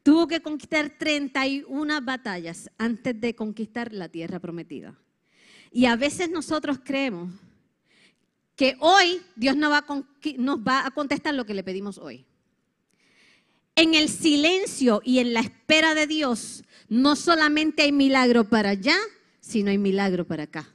Tuvo 0.01 0.27
que 0.27 0.41
conquistar 0.41 0.97
31 0.97 2.01
batallas 2.01 2.69
antes 2.77 3.19
de 3.19 3.35
conquistar 3.35 3.93
la 3.93 4.09
tierra 4.09 4.39
prometida. 4.39 4.97
Y 5.71 5.85
a 5.85 5.95
veces 5.95 6.29
nosotros 6.29 6.79
creemos 6.83 7.31
que 8.63 8.77
hoy 8.79 9.21
Dios 9.35 9.57
nos 9.57 9.73
va, 9.73 9.79
a, 9.79 10.03
nos 10.37 10.59
va 10.59 10.87
a 10.87 10.91
contestar 10.91 11.33
lo 11.33 11.45
que 11.45 11.53
le 11.53 11.65
pedimos 11.65 11.97
hoy. 11.97 12.25
En 13.75 13.93
el 13.93 14.07
silencio 14.07 15.01
y 15.03 15.19
en 15.19 15.33
la 15.33 15.41
espera 15.41 15.93
de 15.93 16.07
Dios, 16.07 16.63
no 16.87 17.17
solamente 17.17 17.81
hay 17.81 17.91
milagro 17.91 18.47
para 18.47 18.69
allá, 18.69 18.95
sino 19.41 19.69
hay 19.69 19.77
milagro 19.77 20.25
para 20.25 20.43
acá. 20.43 20.73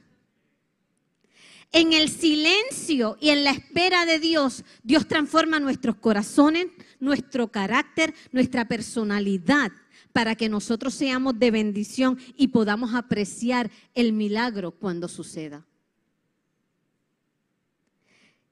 En 1.71 1.93
el 1.93 2.09
silencio 2.09 3.17
y 3.19 3.29
en 3.29 3.43
la 3.43 3.49
espera 3.49 4.05
de 4.05 4.19
Dios, 4.19 4.63
Dios 4.83 5.07
transforma 5.07 5.59
nuestros 5.59 5.95
corazones, 5.95 6.67
nuestro 6.99 7.47
carácter, 7.47 8.13
nuestra 8.31 8.67
personalidad, 8.67 9.71
para 10.13 10.35
que 10.35 10.47
nosotros 10.47 10.93
seamos 10.93 11.39
de 11.39 11.49
bendición 11.49 12.19
y 12.37 12.49
podamos 12.49 12.93
apreciar 12.93 13.71
el 13.95 14.13
milagro 14.13 14.73
cuando 14.73 15.07
suceda. 15.07 15.65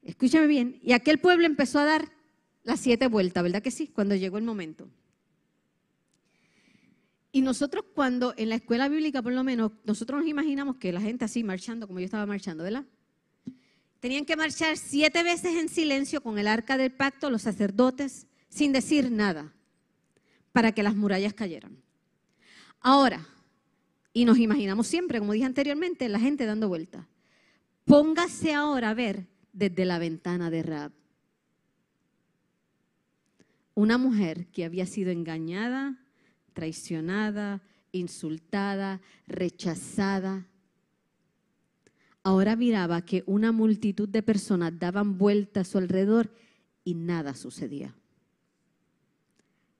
Escúchame 0.08 0.46
bien, 0.46 0.80
y 0.82 0.92
aquel 0.92 1.18
pueblo 1.18 1.44
empezó 1.44 1.78
a 1.78 1.84
dar 1.84 2.10
las 2.64 2.80
siete 2.80 3.08
vueltas, 3.08 3.42
¿verdad 3.42 3.60
que 3.60 3.70
sí? 3.70 3.88
Cuando 3.88 4.14
llegó 4.14 4.38
el 4.38 4.42
momento. 4.42 4.88
Y 7.30 7.42
nosotros 7.42 7.84
cuando 7.94 8.32
en 8.38 8.48
la 8.48 8.54
escuela 8.54 8.88
bíblica, 8.88 9.20
por 9.20 9.34
lo 9.34 9.44
menos, 9.44 9.70
nosotros 9.84 10.20
nos 10.20 10.26
imaginamos 10.30 10.76
que 10.76 10.92
la 10.92 11.02
gente 11.02 11.26
así 11.26 11.44
marchando, 11.44 11.86
como 11.86 11.98
yo 11.98 12.06
estaba 12.06 12.24
marchando, 12.24 12.64
¿verdad? 12.64 12.86
Tenían 14.00 14.24
que 14.24 14.34
marchar 14.34 14.78
siete 14.78 15.22
veces 15.22 15.54
en 15.56 15.68
silencio 15.68 16.22
con 16.22 16.38
el 16.38 16.48
arca 16.48 16.78
del 16.78 16.90
pacto, 16.90 17.28
los 17.28 17.42
sacerdotes, 17.42 18.26
sin 18.48 18.72
decir 18.72 19.10
nada, 19.10 19.52
para 20.52 20.72
que 20.72 20.82
las 20.82 20.96
murallas 20.96 21.34
cayeran. 21.34 21.82
Ahora, 22.80 23.26
y 24.14 24.24
nos 24.24 24.38
imaginamos 24.38 24.86
siempre, 24.86 25.18
como 25.18 25.34
dije 25.34 25.44
anteriormente, 25.44 26.08
la 26.08 26.18
gente 26.18 26.46
dando 26.46 26.66
vueltas. 26.66 27.04
Póngase 27.84 28.54
ahora 28.54 28.88
a 28.88 28.94
ver 28.94 29.26
desde 29.52 29.84
la 29.84 29.98
ventana 29.98 30.50
de 30.50 30.62
Rab. 30.62 30.92
Una 33.74 33.98
mujer 33.98 34.46
que 34.48 34.64
había 34.64 34.86
sido 34.86 35.10
engañada, 35.10 36.04
traicionada, 36.52 37.62
insultada, 37.92 39.00
rechazada, 39.26 40.46
ahora 42.22 42.56
miraba 42.56 43.02
que 43.02 43.22
una 43.26 43.52
multitud 43.52 44.08
de 44.08 44.22
personas 44.22 44.78
daban 44.78 45.16
vuelta 45.16 45.60
a 45.60 45.64
su 45.64 45.78
alrededor 45.78 46.32
y 46.84 46.94
nada 46.94 47.34
sucedía. 47.34 47.94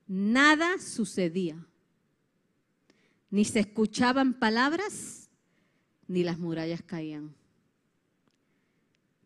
Nada 0.07 0.79
sucedía. 0.79 1.67
Ni 3.31 3.45
se 3.45 3.61
escuchaban 3.61 4.39
palabras, 4.39 5.29
ni 6.07 6.25
las 6.25 6.39
murallas 6.39 6.83
caían. 6.83 7.38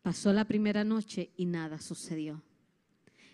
Pasó 0.03 0.33
la 0.33 0.45
primera 0.45 0.83
noche 0.83 1.31
y 1.37 1.45
nada 1.45 1.79
sucedió. 1.79 2.43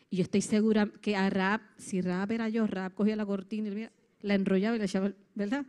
Y 0.09 0.17
yo 0.17 0.23
estoy 0.23 0.41
segura 0.41 0.89
que 1.01 1.15
a 1.15 1.29
Raab, 1.29 1.61
si 1.77 1.99
Raab 1.99 2.31
era 2.31 2.47
yo, 2.47 2.65
Raab 2.67 2.93
cogía 2.93 3.15
la 3.15 3.25
cortina 3.25 3.69
y 3.69 3.89
la 4.25 4.35
enrollaba 4.35 4.75
y 4.75 4.79
la 4.79 4.85
echaba, 4.85 5.11
¿verdad? 5.35 5.65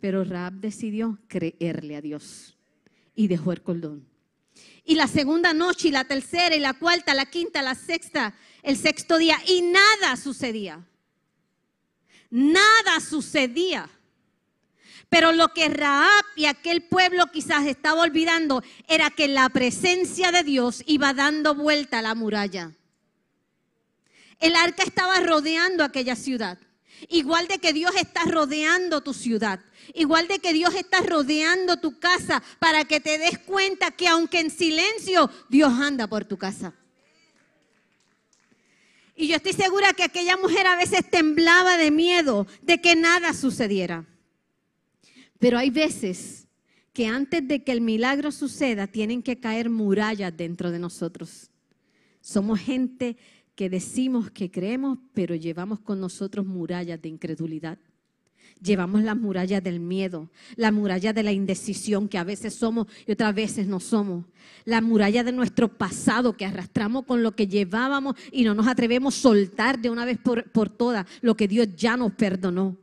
Pero 0.00 0.24
Raab 0.24 0.54
decidió 0.54 1.18
creerle 1.28 1.96
a 1.96 2.00
Dios 2.00 2.58
y 3.14 3.28
dejó 3.28 3.52
el 3.52 3.62
cordón. 3.62 4.06
Y 4.84 4.96
la 4.96 5.06
segunda 5.06 5.52
noche, 5.52 5.88
y 5.88 5.90
la 5.90 6.04
tercera, 6.04 6.54
y 6.56 6.60
la 6.60 6.74
cuarta, 6.74 7.14
la 7.14 7.26
quinta, 7.26 7.62
la 7.62 7.74
sexta, 7.74 8.34
el 8.62 8.76
sexto 8.76 9.18
día, 9.18 9.36
y 9.46 9.62
nada 9.62 10.16
sucedía. 10.16 10.84
Nada 12.30 13.00
sucedía. 13.00 13.88
Pero 15.08 15.32
lo 15.32 15.48
que 15.54 15.68
Raab 15.68 16.24
y 16.36 16.44
aquel 16.44 16.82
pueblo 16.82 17.26
quizás 17.28 17.66
estaba 17.66 18.02
olvidando 18.02 18.62
era 18.86 19.10
que 19.10 19.26
la 19.26 19.48
presencia 19.48 20.32
de 20.32 20.42
Dios 20.42 20.82
iba 20.86 21.14
dando 21.14 21.54
vuelta 21.54 22.00
a 22.00 22.02
la 22.02 22.14
muralla. 22.14 22.72
El 24.38 24.54
arca 24.54 24.82
estaba 24.82 25.18
rodeando 25.20 25.82
aquella 25.82 26.14
ciudad. 26.14 26.58
Igual 27.08 27.48
de 27.48 27.58
que 27.58 27.72
Dios 27.72 27.92
está 27.96 28.24
rodeando 28.24 29.00
tu 29.00 29.14
ciudad. 29.14 29.60
Igual 29.94 30.28
de 30.28 30.40
que 30.40 30.52
Dios 30.52 30.74
está 30.74 30.98
rodeando 31.00 31.78
tu 31.78 31.98
casa 31.98 32.42
para 32.58 32.84
que 32.84 33.00
te 33.00 33.18
des 33.18 33.38
cuenta 33.38 33.90
que 33.90 34.08
aunque 34.08 34.40
en 34.40 34.50
silencio, 34.50 35.30
Dios 35.48 35.72
anda 35.72 36.06
por 36.06 36.24
tu 36.24 36.36
casa. 36.36 36.74
Y 39.16 39.26
yo 39.28 39.36
estoy 39.36 39.52
segura 39.52 39.94
que 39.94 40.04
aquella 40.04 40.36
mujer 40.36 40.66
a 40.66 40.76
veces 40.76 41.08
temblaba 41.10 41.76
de 41.76 41.90
miedo 41.90 42.46
de 42.62 42.80
que 42.80 42.94
nada 42.94 43.32
sucediera. 43.32 44.04
Pero 45.38 45.58
hay 45.58 45.70
veces 45.70 46.48
que 46.92 47.06
antes 47.06 47.46
de 47.46 47.62
que 47.62 47.72
el 47.72 47.80
milagro 47.80 48.32
suceda, 48.32 48.86
tienen 48.86 49.22
que 49.22 49.38
caer 49.38 49.70
murallas 49.70 50.36
dentro 50.36 50.70
de 50.70 50.78
nosotros. 50.78 51.50
Somos 52.20 52.58
gente 52.58 53.16
que 53.54 53.70
decimos 53.70 54.30
que 54.30 54.50
creemos, 54.50 54.98
pero 55.14 55.34
llevamos 55.34 55.80
con 55.80 56.00
nosotros 56.00 56.44
murallas 56.44 57.00
de 57.00 57.08
incredulidad. 57.08 57.78
Llevamos 58.60 59.02
las 59.02 59.16
murallas 59.16 59.62
del 59.62 59.78
miedo, 59.78 60.30
la 60.56 60.72
muralla 60.72 61.12
de 61.12 61.22
la 61.22 61.30
indecisión 61.30 62.08
que 62.08 62.18
a 62.18 62.24
veces 62.24 62.54
somos 62.54 62.88
y 63.06 63.12
otras 63.12 63.32
veces 63.32 63.68
no 63.68 63.78
somos, 63.78 64.24
la 64.64 64.80
muralla 64.80 65.22
de 65.22 65.30
nuestro 65.30 65.68
pasado 65.78 66.36
que 66.36 66.44
arrastramos 66.44 67.04
con 67.04 67.22
lo 67.22 67.36
que 67.36 67.46
llevábamos 67.46 68.16
y 68.32 68.42
no 68.42 68.54
nos 68.54 68.66
atrevemos 68.66 69.16
a 69.16 69.20
soltar 69.20 69.78
de 69.78 69.90
una 69.90 70.04
vez 70.04 70.18
por, 70.18 70.50
por 70.50 70.68
todas 70.68 71.06
lo 71.20 71.36
que 71.36 71.46
Dios 71.46 71.68
ya 71.76 71.96
nos 71.96 72.12
perdonó. 72.14 72.76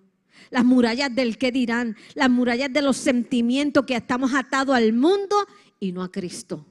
Las 0.51 0.65
murallas 0.65 1.13
del 1.13 1.37
qué 1.37 1.51
dirán, 1.51 1.95
las 2.13 2.29
murallas 2.29 2.71
de 2.71 2.81
los 2.81 2.97
sentimientos 2.97 3.85
que 3.85 3.95
estamos 3.95 4.33
atados 4.33 4.75
al 4.75 4.93
mundo 4.93 5.35
y 5.79 5.91
no 5.91 6.03
a 6.03 6.11
Cristo. 6.11 6.65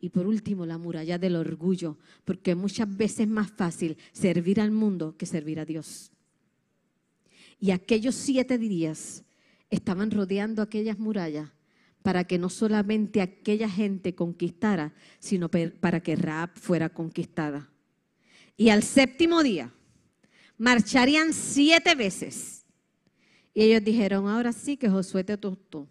Y 0.00 0.10
por 0.10 0.26
último, 0.26 0.66
la 0.66 0.76
muralla 0.76 1.16
del 1.18 1.36
orgullo, 1.36 1.96
porque 2.24 2.54
muchas 2.54 2.94
veces 2.94 3.20
es 3.20 3.28
más 3.28 3.50
fácil 3.50 3.96
servir 4.12 4.60
al 4.60 4.70
mundo 4.70 5.16
que 5.16 5.24
servir 5.24 5.58
a 5.58 5.64
Dios. 5.64 6.12
Y 7.58 7.70
aquellos 7.70 8.14
siete 8.14 8.58
días 8.58 9.24
estaban 9.70 10.10
rodeando 10.10 10.60
aquellas 10.60 10.98
murallas 10.98 11.50
para 12.02 12.24
que 12.24 12.38
no 12.38 12.50
solamente 12.50 13.22
aquella 13.22 13.66
gente 13.66 14.14
conquistara, 14.14 14.92
sino 15.20 15.48
para 15.48 16.02
que 16.02 16.16
Raab 16.16 16.50
fuera 16.54 16.90
conquistada. 16.90 17.70
Y 18.58 18.68
al 18.68 18.82
séptimo 18.82 19.42
día 19.42 19.72
marcharían 20.58 21.32
siete 21.32 21.94
veces. 21.94 22.63
Y 23.54 23.62
ellos 23.62 23.84
dijeron, 23.84 24.28
ahora 24.28 24.52
sí 24.52 24.76
que 24.76 24.90
Josué 24.90 25.22
te 25.22 25.38
tostó. 25.38 25.88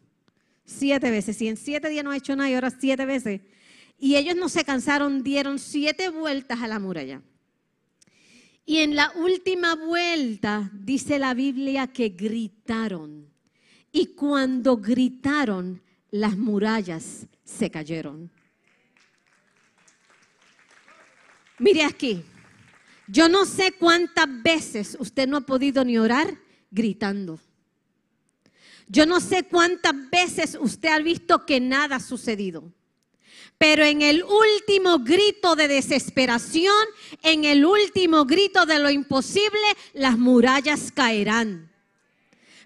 Siete 0.65 1.09
veces. 1.09 1.37
Si 1.37 1.47
en 1.47 1.57
siete 1.57 1.89
días 1.89 2.03
no 2.03 2.11
ha 2.11 2.17
hecho 2.17 2.35
nada 2.35 2.49
y 2.49 2.53
ahora 2.53 2.69
siete 2.69 3.05
veces, 3.05 3.41
y 3.97 4.17
ellos 4.17 4.35
no 4.35 4.49
se 4.49 4.65
cansaron, 4.65 5.23
dieron 5.23 5.59
siete 5.59 6.09
vueltas 6.09 6.61
a 6.61 6.67
la 6.67 6.79
muralla. 6.79 7.21
Y 8.65 8.79
en 8.79 8.95
la 8.95 9.11
última 9.15 9.75
vuelta 9.75 10.69
dice 10.73 11.19
la 11.19 11.33
Biblia 11.33 11.87
que 11.87 12.09
gritaron. 12.09 13.29
Y 13.91 14.07
cuando 14.07 14.77
gritaron, 14.77 15.81
las 16.11 16.37
murallas 16.37 17.27
se 17.43 17.69
cayeron. 17.69 18.29
Mire 21.59 21.83
aquí, 21.83 22.23
yo 23.07 23.29
no 23.29 23.45
sé 23.45 23.73
cuántas 23.73 24.27
veces 24.43 24.97
usted 24.99 25.27
no 25.27 25.37
ha 25.37 25.41
podido 25.41 25.85
ni 25.85 25.97
orar 25.97 26.37
gritando. 26.71 27.39
Yo 28.87 29.05
no 29.05 29.19
sé 29.19 29.43
cuántas 29.43 29.93
veces 30.09 30.57
usted 30.59 30.89
ha 30.89 30.99
visto 30.99 31.45
que 31.45 31.59
nada 31.59 31.97
ha 31.97 31.99
sucedido. 31.99 32.71
Pero 33.57 33.85
en 33.85 34.01
el 34.01 34.23
último 34.23 34.99
grito 34.99 35.55
de 35.55 35.67
desesperación, 35.67 36.85
en 37.21 37.45
el 37.45 37.65
último 37.65 38.25
grito 38.25 38.65
de 38.65 38.79
lo 38.79 38.89
imposible, 38.89 39.61
las 39.93 40.17
murallas 40.17 40.91
caerán. 40.91 41.71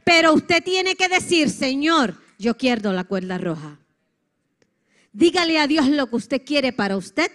Pero 0.03 0.34
usted 0.34 0.63
tiene 0.63 0.95
que 0.95 1.10
decir, 1.10 1.49
Señor, 1.49 2.15
yo 2.39 2.58
quiero 2.58 2.93
la 2.93 3.03
cuerda 3.03 3.38
roja. 3.38 3.77
Dígale 5.12 5.60
a 5.60 5.67
Dios 5.67 5.88
lo 5.88 6.10
que 6.10 6.15
usted 6.15 6.41
quiere 6.45 6.71
para 6.73 6.97
usted 6.97 7.32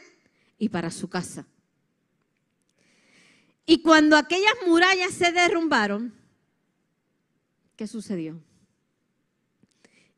y 0.58 0.68
para 0.68 0.90
su 0.90 1.08
casa. 1.08 1.46
Y 3.66 3.82
cuando 3.82 4.16
aquellas 4.16 4.54
murallas 4.66 5.12
se 5.12 5.32
derrumbaron, 5.32 6.14
¿qué 7.76 7.86
sucedió? 7.86 8.40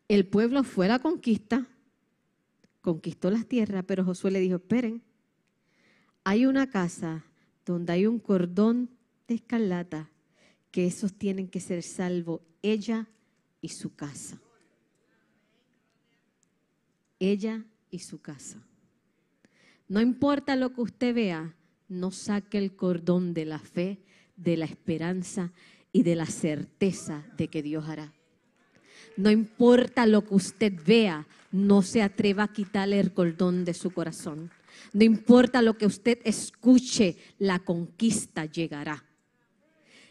El 0.08 0.26
pueblo 0.26 0.64
fue 0.64 0.86
a 0.86 0.90
la 0.90 0.98
conquista, 0.98 1.66
conquistó 2.82 3.30
las 3.30 3.46
tierras, 3.46 3.84
pero 3.86 4.04
Josué 4.04 4.30
le 4.30 4.40
dijo, 4.40 4.56
esperen, 4.56 5.02
hay 6.24 6.46
una 6.46 6.68
casa 6.68 7.24
donde 7.64 7.92
hay 7.94 8.06
un 8.06 8.18
cordón 8.18 8.90
de 9.26 9.36
escarlata 9.36 10.10
que 10.70 10.86
esos 10.86 11.14
tienen 11.14 11.48
que 11.48 11.60
ser 11.60 11.82
salvos, 11.82 12.40
ella 12.60 13.08
y 13.60 13.70
su 13.70 13.94
casa. 13.94 14.40
Ella 17.18 17.64
y 17.90 18.00
su 18.00 18.20
casa. 18.20 18.58
No 19.88 20.00
importa 20.00 20.56
lo 20.56 20.74
que 20.74 20.80
usted 20.82 21.14
vea, 21.14 21.54
no 21.88 22.10
saque 22.10 22.58
el 22.58 22.74
cordón 22.76 23.32
de 23.32 23.44
la 23.44 23.58
fe, 23.58 24.02
de 24.36 24.56
la 24.56 24.64
esperanza 24.64 25.52
y 25.92 26.02
de 26.02 26.16
la 26.16 26.26
certeza 26.26 27.24
de 27.36 27.48
que 27.48 27.62
Dios 27.62 27.88
hará. 27.88 28.12
No 29.16 29.30
importa 29.30 30.06
lo 30.06 30.24
que 30.24 30.34
usted 30.34 30.72
vea, 30.84 31.26
no 31.52 31.82
se 31.82 32.02
atreva 32.02 32.44
a 32.44 32.52
quitarle 32.52 32.98
el 32.98 33.12
cordón 33.12 33.64
de 33.64 33.74
su 33.74 33.92
corazón. 33.92 34.50
No 34.92 35.04
importa 35.04 35.62
lo 35.62 35.78
que 35.78 35.86
usted 35.86 36.18
escuche, 36.24 37.16
la 37.38 37.60
conquista 37.60 38.44
llegará. 38.46 39.04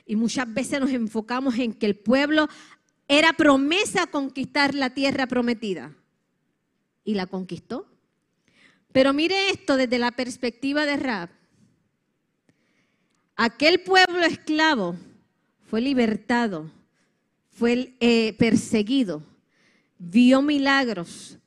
Y 0.05 0.15
muchas 0.15 0.53
veces 0.53 0.79
nos 0.79 0.91
enfocamos 0.91 1.57
en 1.57 1.73
que 1.73 1.85
el 1.85 1.95
pueblo 1.95 2.47
era 3.07 3.33
promesa 3.33 4.07
conquistar 4.07 4.73
la 4.73 4.93
tierra 4.93 5.27
prometida. 5.27 5.93
y 7.05 7.15
la 7.15 7.27
conquistó. 7.27 7.85
Pero 8.93 9.11
mire 9.11 9.49
esto 9.49 9.75
desde 9.75 9.99
la 9.99 10.11
perspectiva 10.11 10.85
de 10.85 10.95
Rab. 10.95 11.29
Aquel 13.35 13.81
pueblo 13.81 14.23
esclavo 14.23 14.95
fue 15.69 15.81
libertado, 15.81 16.71
fue 17.53 17.93
eh, 17.99 18.33
perseguido, 18.37 19.23
vio 19.97 20.41
milagros, 20.41 21.37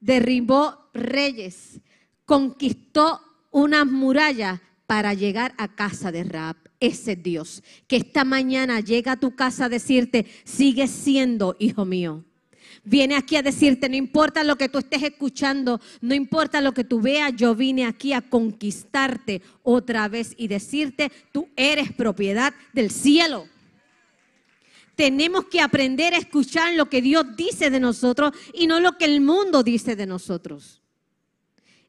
derribó 0.00 0.90
reyes, 0.92 1.80
conquistó 2.24 3.20
unas 3.50 3.86
murallas 3.86 4.60
para 4.86 5.14
llegar 5.14 5.54
a 5.56 5.68
casa 5.68 6.12
de 6.12 6.24
Rab. 6.24 6.56
Ese 6.78 7.14
Dios 7.14 7.62
que 7.86 7.96
esta 7.96 8.24
mañana 8.24 8.80
llega 8.80 9.12
a 9.12 9.20
tu 9.20 9.36
casa 9.36 9.66
a 9.66 9.68
decirte, 9.68 10.26
sigue 10.44 10.86
siendo 10.86 11.56
hijo 11.58 11.84
mío. 11.84 12.24
Viene 12.84 13.16
aquí 13.16 13.36
a 13.36 13.42
decirte, 13.42 13.88
no 13.90 13.96
importa 13.96 14.42
lo 14.44 14.56
que 14.56 14.70
tú 14.70 14.78
estés 14.78 15.02
escuchando, 15.02 15.80
no 16.00 16.14
importa 16.14 16.62
lo 16.62 16.72
que 16.72 16.84
tú 16.84 17.00
veas, 17.00 17.36
yo 17.36 17.54
vine 17.54 17.84
aquí 17.84 18.14
a 18.14 18.22
conquistarte 18.22 19.42
otra 19.62 20.08
vez 20.08 20.34
y 20.38 20.48
decirte, 20.48 21.12
tú 21.32 21.48
eres 21.56 21.92
propiedad 21.92 22.54
del 22.72 22.90
cielo. 22.90 23.46
Tenemos 25.00 25.46
que 25.46 25.62
aprender 25.62 26.12
a 26.12 26.18
escuchar 26.18 26.74
lo 26.74 26.90
que 26.90 27.00
Dios 27.00 27.34
dice 27.34 27.70
de 27.70 27.80
nosotros 27.80 28.34
y 28.52 28.66
no 28.66 28.80
lo 28.80 28.98
que 28.98 29.06
el 29.06 29.22
mundo 29.22 29.62
dice 29.62 29.96
de 29.96 30.04
nosotros. 30.04 30.82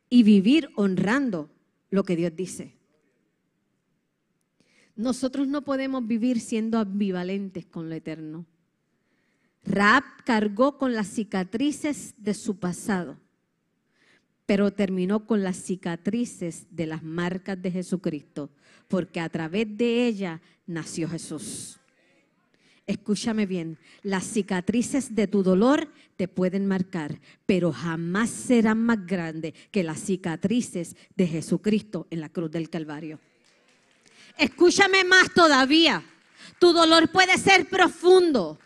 Y 0.10 0.24
vivir 0.24 0.70
honrando 0.78 1.50
lo 1.90 2.06
que 2.06 2.16
Dios 2.16 2.34
dice. 2.34 2.78
Nosotros 4.96 5.50
no 5.50 5.62
podemos 5.64 6.08
vivir 6.08 6.40
siendo 6.40 6.80
ambivalentes 6.80 7.66
con 7.66 7.90
lo 7.90 7.96
eterno. 7.96 8.46
Raab 9.66 10.06
cargó 10.24 10.78
con 10.78 10.94
las 10.94 11.08
cicatrices 11.08 12.14
de 12.16 12.34
su 12.34 12.60
pasado, 12.60 13.18
pero 14.46 14.72
terminó 14.72 15.28
con 15.28 15.44
las 15.44 15.58
cicatrices 15.58 16.66
de 16.72 16.86
las 16.86 17.04
marcas 17.04 17.62
de 17.62 17.72
Jesucristo, 17.72 18.52
porque 18.88 19.20
a 19.20 19.28
través 19.28 19.68
de 19.76 20.08
ella 20.08 20.40
nació 20.66 21.10
Jesús. 21.10 21.81
Escúchame 22.92 23.46
bien, 23.46 23.78
las 24.04 24.26
cicatrices 24.26 25.16
de 25.16 25.26
tu 25.26 25.44
dolor 25.44 25.88
te 26.18 26.28
pueden 26.28 26.66
marcar, 26.66 27.22
pero 27.46 27.72
jamás 27.72 28.30
serán 28.30 28.84
más 28.84 29.08
grandes 29.08 29.54
que 29.72 29.82
las 29.82 30.02
cicatrices 30.02 30.98
de 31.16 31.26
Jesucristo 31.26 32.06
en 32.10 32.20
la 32.20 32.28
cruz 32.28 32.52
del 32.52 32.70
Calvario. 32.70 33.18
Escúchame 34.38 35.06
más 35.06 35.34
todavía, 35.34 36.04
tu 36.60 36.74
dolor 36.74 37.10
puede 37.10 37.38
ser 37.38 37.70
profundo, 37.70 38.60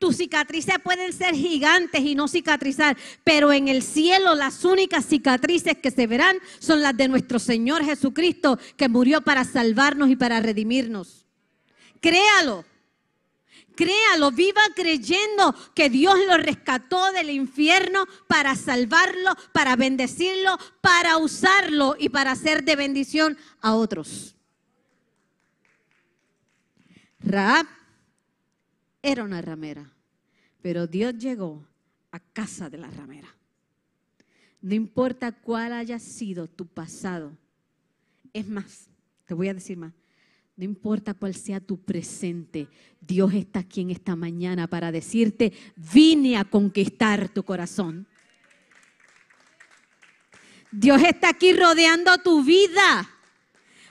tus 0.00 0.16
cicatrices 0.16 0.80
pueden 0.82 1.12
ser 1.12 1.36
gigantes 1.36 2.00
y 2.00 2.16
no 2.16 2.26
cicatrizar, 2.26 2.96
pero 3.22 3.52
en 3.52 3.68
el 3.68 3.84
cielo 3.84 4.34
las 4.34 4.64
únicas 4.64 5.06
cicatrices 5.06 5.78
que 5.78 5.92
se 5.92 6.08
verán 6.08 6.36
son 6.58 6.82
las 6.82 6.96
de 6.96 7.06
nuestro 7.06 7.38
Señor 7.38 7.84
Jesucristo, 7.84 8.58
que 8.76 8.88
murió 8.88 9.20
para 9.20 9.44
salvarnos 9.44 10.10
y 10.10 10.16
para 10.16 10.40
redimirnos. 10.40 11.26
Créalo, 12.00 12.64
créalo, 13.78 14.32
viva 14.32 14.60
creyendo 14.74 15.54
que 15.72 15.88
Dios 15.88 16.16
lo 16.26 16.36
rescató 16.36 17.12
del 17.12 17.30
infierno 17.30 18.06
para 18.26 18.56
salvarlo, 18.56 19.36
para 19.52 19.76
bendecirlo, 19.76 20.58
para 20.80 21.16
usarlo 21.18 21.94
y 21.96 22.08
para 22.08 22.32
hacer 22.32 22.64
de 22.64 22.74
bendición 22.74 23.38
a 23.60 23.76
otros. 23.76 24.34
Raab 27.20 27.68
era 29.00 29.22
una 29.22 29.40
ramera, 29.40 29.88
pero 30.60 30.88
Dios 30.88 31.16
llegó 31.16 31.64
a 32.10 32.18
casa 32.18 32.68
de 32.68 32.78
la 32.78 32.90
ramera. 32.90 33.32
No 34.60 34.74
importa 34.74 35.30
cuál 35.30 35.72
haya 35.72 36.00
sido 36.00 36.48
tu 36.48 36.66
pasado, 36.66 37.30
es 38.32 38.48
más, 38.48 38.88
te 39.24 39.34
voy 39.34 39.48
a 39.48 39.54
decir 39.54 39.76
más, 39.76 39.92
no 40.58 40.64
importa 40.64 41.14
cuál 41.14 41.36
sea 41.36 41.60
tu 41.60 41.80
presente, 41.80 42.66
Dios 43.00 43.32
está 43.32 43.60
aquí 43.60 43.80
en 43.80 43.90
esta 43.90 44.16
mañana 44.16 44.66
para 44.66 44.90
decirte, 44.90 45.52
vine 45.76 46.36
a 46.36 46.44
conquistar 46.44 47.28
tu 47.28 47.44
corazón. 47.44 48.08
Dios 50.72 51.00
está 51.04 51.28
aquí 51.28 51.52
rodeando 51.52 52.18
tu 52.18 52.42
vida 52.42 53.08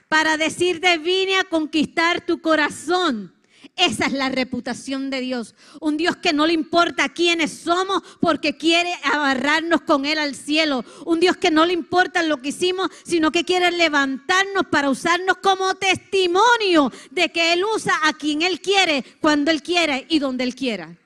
para 0.09 0.35
decirte, 0.35 0.97
vine 0.97 1.37
a 1.37 1.45
conquistar 1.45 2.25
tu 2.25 2.41
corazón. 2.41 3.33
Esa 3.77 4.07
es 4.07 4.13
la 4.13 4.29
reputación 4.29 5.11
de 5.11 5.21
Dios. 5.21 5.53
Un 5.79 5.97
Dios 5.97 6.15
que 6.17 6.33
no 6.33 6.47
le 6.47 6.53
importa 6.53 7.09
quiénes 7.09 7.51
somos 7.51 8.01
porque 8.19 8.57
quiere 8.57 8.91
agarrarnos 9.03 9.81
con 9.81 10.05
Él 10.05 10.17
al 10.17 10.33
cielo. 10.33 10.83
Un 11.05 11.19
Dios 11.19 11.37
que 11.37 11.51
no 11.51 11.63
le 11.63 11.73
importa 11.73 12.23
lo 12.23 12.41
que 12.41 12.49
hicimos, 12.49 12.89
sino 13.05 13.31
que 13.31 13.45
quiere 13.45 13.69
levantarnos 13.69 14.65
para 14.71 14.89
usarnos 14.89 15.37
como 15.37 15.75
testimonio 15.75 16.91
de 17.11 17.31
que 17.31 17.53
Él 17.53 17.63
usa 17.63 17.93
a 18.03 18.13
quien 18.13 18.41
Él 18.41 18.61
quiere, 18.61 19.05
cuando 19.21 19.51
Él 19.51 19.61
quiere 19.61 20.07
y 20.09 20.17
donde 20.17 20.43
Él 20.43 20.55
quiera. 20.55 20.97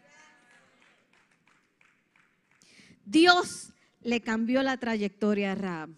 Dios 3.04 3.74
le 4.02 4.22
cambió 4.22 4.64
la 4.64 4.78
trayectoria 4.78 5.52
a 5.52 5.56
Raab. 5.56 5.90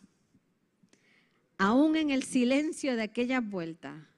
Aún 1.59 1.95
en 1.95 2.09
el 2.09 2.23
silencio 2.23 2.95
de 2.95 3.03
aquella 3.03 3.41
vuelta, 3.41 4.09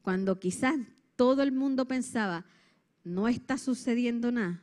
cuando 0.00 0.40
quizás 0.40 0.76
todo 1.22 1.44
el 1.44 1.52
mundo 1.52 1.86
pensaba, 1.86 2.44
no 3.04 3.28
está 3.28 3.56
sucediendo 3.56 4.32
nada, 4.32 4.60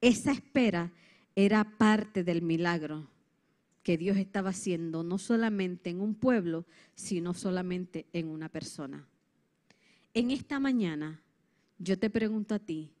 esa 0.00 0.30
espera 0.30 0.92
era 1.34 1.76
parte 1.76 2.22
del 2.22 2.40
milagro 2.40 3.08
que 3.82 3.98
Dios 3.98 4.16
estaba 4.16 4.50
haciendo, 4.50 5.02
no 5.02 5.18
solamente 5.18 5.90
en 5.90 6.00
un 6.00 6.14
pueblo, 6.14 6.66
sino 6.94 7.34
solamente 7.34 8.06
en 8.12 8.28
una 8.28 8.48
persona. 8.48 9.04
En 10.14 10.30
esta 10.30 10.60
mañana, 10.60 11.20
yo 11.80 11.98
te 11.98 12.10
pregunto 12.10 12.54
a 12.54 12.60
ti, 12.60 12.92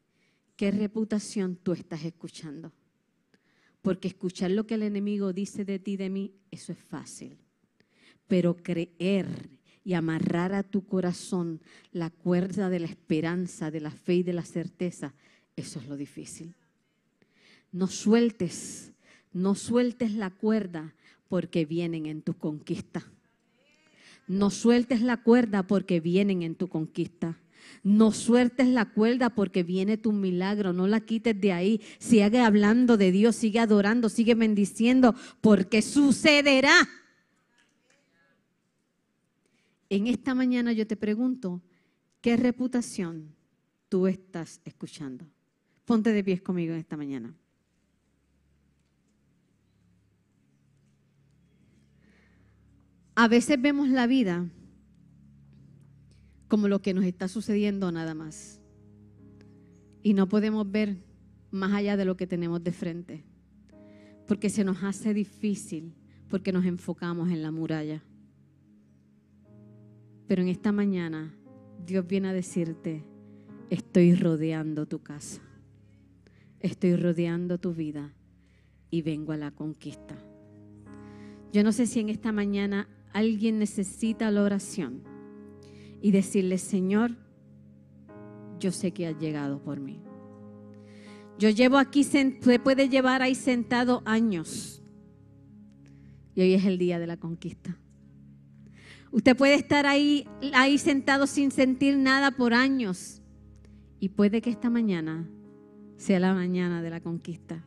¿qué 0.56 0.72
reputación 0.72 1.54
tú 1.54 1.74
estás 1.74 2.02
escuchando? 2.04 2.72
Porque 3.80 4.08
escuchar 4.08 4.50
lo 4.50 4.66
que 4.66 4.74
el 4.74 4.82
enemigo 4.82 5.32
dice 5.32 5.64
de 5.64 5.78
ti, 5.78 5.96
de 5.96 6.10
mí, 6.10 6.34
eso 6.50 6.72
es 6.72 6.78
fácil. 6.78 7.38
Pero 8.26 8.56
creer 8.56 9.50
y 9.84 9.94
amarrar 9.94 10.54
a 10.54 10.62
tu 10.62 10.86
corazón 10.86 11.60
la 11.92 12.10
cuerda 12.10 12.70
de 12.70 12.80
la 12.80 12.86
esperanza, 12.86 13.70
de 13.70 13.80
la 13.80 13.90
fe 13.90 14.16
y 14.16 14.22
de 14.22 14.32
la 14.32 14.44
certeza, 14.44 15.14
eso 15.56 15.80
es 15.80 15.86
lo 15.86 15.96
difícil. 15.96 16.54
No 17.72 17.86
sueltes, 17.86 18.92
no 19.32 19.54
sueltes 19.54 20.12
la 20.12 20.30
cuerda 20.30 20.94
porque 21.28 21.64
vienen 21.64 22.06
en 22.06 22.22
tu 22.22 22.34
conquista. 22.34 23.04
No 24.28 24.50
sueltes 24.50 25.02
la 25.02 25.16
cuerda 25.16 25.66
porque 25.66 26.00
vienen 26.00 26.42
en 26.42 26.54
tu 26.54 26.68
conquista. 26.68 27.38
No 27.82 28.12
sueltes 28.12 28.68
la 28.68 28.86
cuerda 28.86 29.30
porque 29.30 29.62
viene 29.62 29.96
tu 29.96 30.12
milagro. 30.12 30.72
No 30.72 30.86
la 30.86 31.00
quites 31.00 31.40
de 31.40 31.52
ahí. 31.52 31.80
Sigue 31.98 32.40
hablando 32.40 32.96
de 32.96 33.10
Dios, 33.10 33.36
sigue 33.36 33.58
adorando, 33.58 34.08
sigue 34.08 34.34
bendiciendo 34.34 35.14
porque 35.40 35.82
sucederá. 35.82 36.88
En 39.92 40.06
esta 40.06 40.34
mañana 40.34 40.72
yo 40.72 40.86
te 40.86 40.96
pregunto, 40.96 41.60
¿qué 42.22 42.38
reputación 42.38 43.36
tú 43.90 44.06
estás 44.06 44.62
escuchando? 44.64 45.26
Ponte 45.84 46.14
de 46.14 46.24
pies 46.24 46.40
conmigo 46.40 46.72
en 46.72 46.78
esta 46.78 46.96
mañana. 46.96 47.34
A 53.14 53.28
veces 53.28 53.60
vemos 53.60 53.90
la 53.90 54.06
vida 54.06 54.48
como 56.48 56.68
lo 56.68 56.80
que 56.80 56.94
nos 56.94 57.04
está 57.04 57.28
sucediendo 57.28 57.92
nada 57.92 58.14
más. 58.14 58.62
Y 60.02 60.14
no 60.14 60.26
podemos 60.26 60.70
ver 60.70 61.04
más 61.50 61.74
allá 61.74 61.98
de 61.98 62.06
lo 62.06 62.16
que 62.16 62.26
tenemos 62.26 62.64
de 62.64 62.72
frente. 62.72 63.24
Porque 64.26 64.48
se 64.48 64.64
nos 64.64 64.82
hace 64.84 65.12
difícil, 65.12 65.92
porque 66.30 66.50
nos 66.50 66.64
enfocamos 66.64 67.28
en 67.28 67.42
la 67.42 67.50
muralla. 67.50 68.02
Pero 70.26 70.42
en 70.42 70.48
esta 70.48 70.72
mañana 70.72 71.34
Dios 71.84 72.06
viene 72.06 72.28
a 72.28 72.32
decirte, 72.32 73.04
estoy 73.70 74.14
rodeando 74.14 74.86
tu 74.86 75.00
casa, 75.00 75.42
estoy 76.60 76.96
rodeando 76.96 77.58
tu 77.58 77.74
vida 77.74 78.12
y 78.90 79.02
vengo 79.02 79.32
a 79.32 79.36
la 79.36 79.50
conquista. 79.50 80.16
Yo 81.52 81.64
no 81.64 81.72
sé 81.72 81.86
si 81.86 82.00
en 82.00 82.08
esta 82.08 82.32
mañana 82.32 82.88
alguien 83.12 83.58
necesita 83.58 84.30
la 84.30 84.42
oración 84.42 85.02
y 86.00 86.10
decirle, 86.10 86.58
Señor, 86.58 87.16
yo 88.58 88.72
sé 88.72 88.92
que 88.92 89.06
has 89.06 89.18
llegado 89.18 89.62
por 89.62 89.80
mí. 89.80 90.00
Yo 91.38 91.50
llevo 91.50 91.78
aquí, 91.78 92.04
se 92.04 92.60
puede 92.62 92.88
llevar 92.88 93.22
ahí 93.22 93.34
sentado 93.34 94.02
años. 94.04 94.82
Y 96.34 96.42
hoy 96.42 96.54
es 96.54 96.64
el 96.64 96.78
día 96.78 96.98
de 96.98 97.06
la 97.06 97.16
conquista. 97.16 97.76
Usted 99.12 99.36
puede 99.36 99.54
estar 99.54 99.86
ahí, 99.86 100.26
ahí 100.54 100.78
sentado 100.78 101.26
sin 101.26 101.50
sentir 101.50 101.98
nada 101.98 102.30
por 102.30 102.54
años. 102.54 103.20
Y 104.00 104.08
puede 104.08 104.40
que 104.40 104.48
esta 104.48 104.70
mañana 104.70 105.28
sea 105.98 106.18
la 106.18 106.32
mañana 106.32 106.82
de 106.82 106.90
la 106.90 107.00
conquista. 107.00 107.62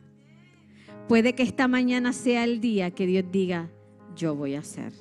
Puede 1.08 1.34
que 1.36 1.44
esta 1.44 1.68
mañana 1.68 2.12
sea 2.12 2.42
el 2.42 2.60
día 2.60 2.90
que 2.90 3.06
Dios 3.06 3.24
diga, 3.30 3.70
yo 4.16 4.34
voy 4.34 4.56
a 4.56 4.58
hacer, 4.58 4.92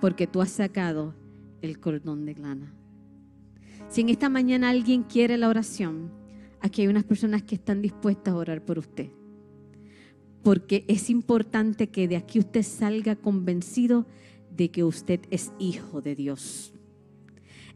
porque 0.00 0.28
tú 0.28 0.40
has 0.40 0.50
sacado 0.50 1.16
el 1.62 1.80
cordón 1.80 2.26
de 2.26 2.36
lana. 2.36 2.72
Si 3.88 4.02
en 4.02 4.08
esta 4.08 4.28
mañana 4.28 4.70
alguien 4.70 5.02
quiere 5.02 5.36
la 5.36 5.48
oración, 5.48 6.12
aquí 6.60 6.82
hay 6.82 6.88
unas 6.88 7.04
personas 7.04 7.42
que 7.42 7.56
están 7.56 7.82
dispuestas 7.82 8.32
a 8.32 8.36
orar 8.36 8.64
por 8.64 8.78
usted. 8.78 9.10
Porque 10.44 10.84
es 10.86 11.10
importante 11.10 11.88
que 11.88 12.06
de 12.06 12.16
aquí 12.16 12.38
usted 12.38 12.62
salga 12.62 13.16
convencido 13.16 14.06
de 14.56 14.70
que 14.70 14.84
usted 14.84 15.20
es 15.30 15.52
hijo 15.58 16.00
de 16.00 16.14
Dios. 16.14 16.72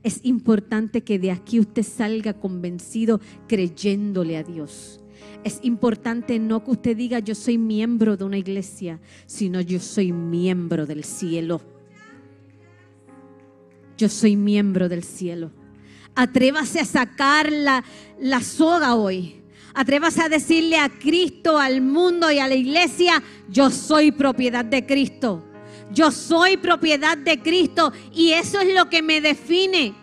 Es 0.02 0.20
importante 0.22 1.02
que 1.02 1.18
de 1.18 1.30
aquí 1.30 1.58
usted 1.58 1.82
salga 1.82 2.34
convencido 2.34 3.20
creyéndole 3.48 4.36
a 4.36 4.42
Dios. 4.42 5.00
Es 5.42 5.58
importante 5.62 6.38
no 6.38 6.64
que 6.64 6.72
usted 6.72 6.96
diga 6.96 7.18
yo 7.18 7.34
soy 7.34 7.58
miembro 7.58 8.16
de 8.16 8.24
una 8.24 8.38
iglesia, 8.38 9.00
sino 9.26 9.60
yo 9.60 9.80
soy 9.80 10.12
miembro 10.12 10.86
del 10.86 11.04
cielo. 11.04 11.60
Yo 13.96 14.08
soy 14.08 14.36
miembro 14.36 14.88
del 14.88 15.02
cielo. 15.02 15.50
Atrévase 16.14 16.80
a 16.80 16.84
sacar 16.84 17.50
la, 17.50 17.84
la 18.20 18.40
soga 18.42 18.94
hoy. 18.94 19.42
Atrévase 19.74 20.22
a 20.22 20.28
decirle 20.28 20.78
a 20.78 20.88
Cristo, 20.88 21.58
al 21.58 21.80
mundo 21.80 22.30
y 22.30 22.38
a 22.38 22.48
la 22.48 22.54
iglesia, 22.54 23.22
yo 23.48 23.70
soy 23.70 24.10
propiedad 24.10 24.64
de 24.64 24.86
Cristo. 24.86 25.45
Yo 25.92 26.10
soy 26.10 26.56
propiedad 26.56 27.16
de 27.16 27.40
Cristo 27.40 27.92
y 28.12 28.32
eso 28.32 28.60
es 28.60 28.74
lo 28.74 28.90
que 28.90 29.02
me 29.02 29.20
define. 29.20 29.94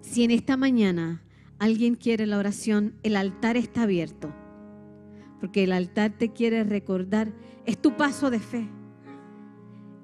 Si 0.00 0.24
en 0.24 0.30
esta 0.30 0.56
mañana 0.56 1.22
alguien 1.58 1.94
quiere 1.94 2.26
la 2.26 2.38
oración, 2.38 2.94
el 3.02 3.16
altar 3.16 3.56
está 3.56 3.82
abierto. 3.82 4.34
Porque 5.38 5.64
el 5.64 5.72
altar 5.72 6.12
te 6.18 6.32
quiere 6.32 6.64
recordar, 6.64 7.32
es 7.64 7.80
tu 7.80 7.96
paso 7.96 8.30
de 8.30 8.40
fe. 8.40 8.68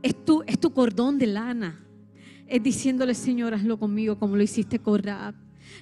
Es 0.03 0.25
tu, 0.25 0.43
es 0.47 0.61
tu 0.61 0.73
cordón 0.73 1.19
de 1.19 1.27
lana. 1.27 1.85
Es 2.47 2.63
diciéndole, 2.63 3.15
Señor, 3.15 3.55
hazlo 3.55 3.79
conmigo 3.79 4.19
como 4.19 4.37
lo 4.37 4.43
hiciste 4.43 4.79
con 4.79 5.03
Raab. 5.03 5.35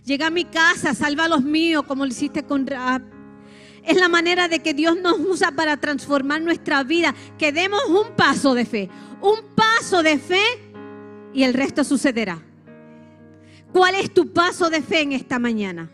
Llega 0.04 0.28
a 0.28 0.30
mi 0.30 0.44
casa, 0.44 0.94
salva 0.94 1.26
a 1.26 1.28
los 1.28 1.42
míos 1.42 1.84
como 1.86 2.04
lo 2.04 2.10
hiciste 2.10 2.44
con 2.44 2.66
Raab. 2.66 3.02
Es 3.84 3.98
la 3.98 4.08
manera 4.08 4.48
de 4.48 4.60
que 4.60 4.72
Dios 4.72 4.96
nos 4.96 5.18
usa 5.18 5.52
para 5.52 5.76
transformar 5.76 6.40
nuestra 6.40 6.82
vida. 6.82 7.14
Que 7.38 7.52
demos 7.52 7.82
un 7.88 8.16
paso 8.16 8.54
de 8.54 8.64
fe. 8.64 8.88
Un 9.20 9.54
paso 9.54 10.02
de 10.02 10.18
fe 10.18 10.42
y 11.34 11.42
el 11.42 11.52
resto 11.52 11.84
sucederá. 11.84 12.40
¿Cuál 13.72 13.96
es 13.96 14.14
tu 14.14 14.32
paso 14.32 14.70
de 14.70 14.80
fe 14.80 15.00
en 15.00 15.12
esta 15.12 15.38
mañana? 15.38 15.90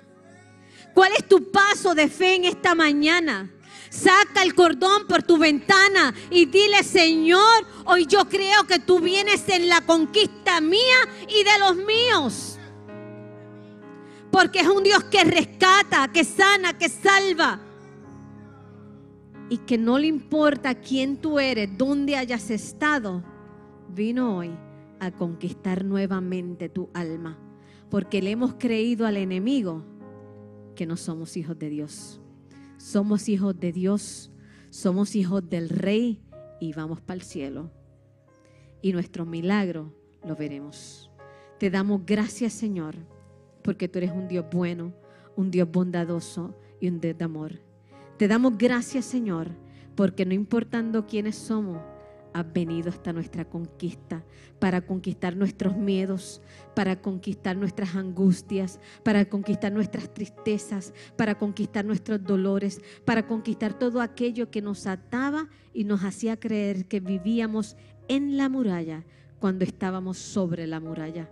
¿Cuál 0.95 1.13
es 1.19 1.27
tu 1.27 1.51
paso 1.51 1.95
de 1.95 2.09
fe 2.09 2.37
en 2.37 2.45
esta 2.45 2.75
mañana? 2.75 3.51
Saca 3.89 4.43
el 4.45 4.55
cordón 4.55 5.09
por 5.09 5.25
tu 5.25 5.39
ventana 5.39 6.15
y 6.31 6.45
dile, 6.45 6.85
Señor, 6.85 7.67
hoy 7.87 8.07
yo 8.07 8.29
creo 8.29 8.67
que 8.69 8.79
tú 8.79 9.01
vienes 9.01 9.49
en 9.49 9.69
la 9.69 9.81
conquista 9.81 10.61
mía 10.61 10.99
y 11.27 11.43
de 11.43 11.59
los 11.59 11.77
míos. 11.77 12.59
Porque 14.31 14.61
es 14.61 14.69
un 14.69 14.85
Dios 14.85 15.03
que 15.05 15.25
rescata, 15.25 16.07
que 16.13 16.23
sana, 16.23 16.79
que 16.79 16.89
salva 16.89 17.59
y 19.51 19.59
que 19.59 19.77
no 19.77 19.99
le 19.99 20.07
importa 20.07 20.77
quién 20.77 21.17
tú 21.17 21.41
eres, 21.41 21.69
dónde 21.77 22.17
hayas 22.17 22.51
estado, 22.51 23.25
vino 23.93 24.39
hoy 24.39 24.51
a 25.01 25.11
conquistar 25.11 25.85
nuevamente 25.85 26.69
tu 26.69 26.89
alma, 26.95 27.37
porque 27.91 28.23
le 28.23 28.31
hemos 28.31 28.55
creído 28.55 29.07
al 29.07 29.17
enemigo 29.17 29.85
que 30.77 30.87
no 30.87 30.97
somos 30.97 31.37
hijos 31.37 31.59
de 31.59 31.69
Dios. 31.69 32.21
Somos 32.79 33.29
hijos 33.29 33.59
de 33.59 33.73
Dios, 33.73 34.31
somos 34.71 35.17
hijos 35.17 35.47
del 35.51 35.69
Rey 35.69 36.23
y 36.61 36.73
vamos 36.73 37.01
para 37.01 37.17
el 37.17 37.23
cielo. 37.23 37.73
Y 38.81 38.93
nuestro 38.93 39.27
milagro 39.27 39.93
lo 40.25 40.37
veremos. 40.37 41.11
Te 41.59 41.71
damos 41.71 42.07
gracias, 42.07 42.53
Señor, 42.53 42.95
porque 43.63 43.89
tú 43.89 43.99
eres 43.99 44.13
un 44.13 44.29
Dios 44.29 44.47
bueno, 44.51 44.95
un 45.37 45.51
Dios 45.51 45.69
bondadoso 45.71 46.57
y 46.81 46.89
un 46.89 47.01
Dios 47.01 47.19
de 47.19 47.25
amor. 47.25 47.70
Te 48.21 48.29
damos 48.29 48.59
gracias, 48.59 49.07
Señor, 49.07 49.49
porque 49.95 50.27
no 50.27 50.35
importando 50.35 51.07
quiénes 51.07 51.37
somos, 51.37 51.79
has 52.35 52.53
venido 52.53 52.91
hasta 52.91 53.15
nuestra 53.15 53.47
conquista, 53.47 54.23
para 54.59 54.83
conquistar 54.83 55.35
nuestros 55.39 55.75
miedos, 55.75 56.43
para 56.75 57.01
conquistar 57.01 57.57
nuestras 57.57 57.97
angustias, 57.97 58.79
para 59.05 59.25
conquistar 59.25 59.73
nuestras 59.73 60.13
tristezas, 60.13 60.93
para 61.17 61.39
conquistar 61.39 61.87
nuestros 61.87 62.23
dolores, 62.23 62.83
para 63.07 63.27
conquistar 63.27 63.79
todo 63.79 64.03
aquello 64.03 64.51
que 64.51 64.61
nos 64.61 64.87
ataba 64.87 65.49
y 65.73 65.85
nos 65.85 66.05
hacía 66.05 66.39
creer 66.39 66.85
que 66.89 67.01
vivíamos 67.01 67.79
en 68.07 68.37
la 68.37 68.51
muralla 68.51 69.03
cuando 69.39 69.65
estábamos 69.65 70.19
sobre 70.19 70.67
la 70.67 70.79
muralla. 70.79 71.31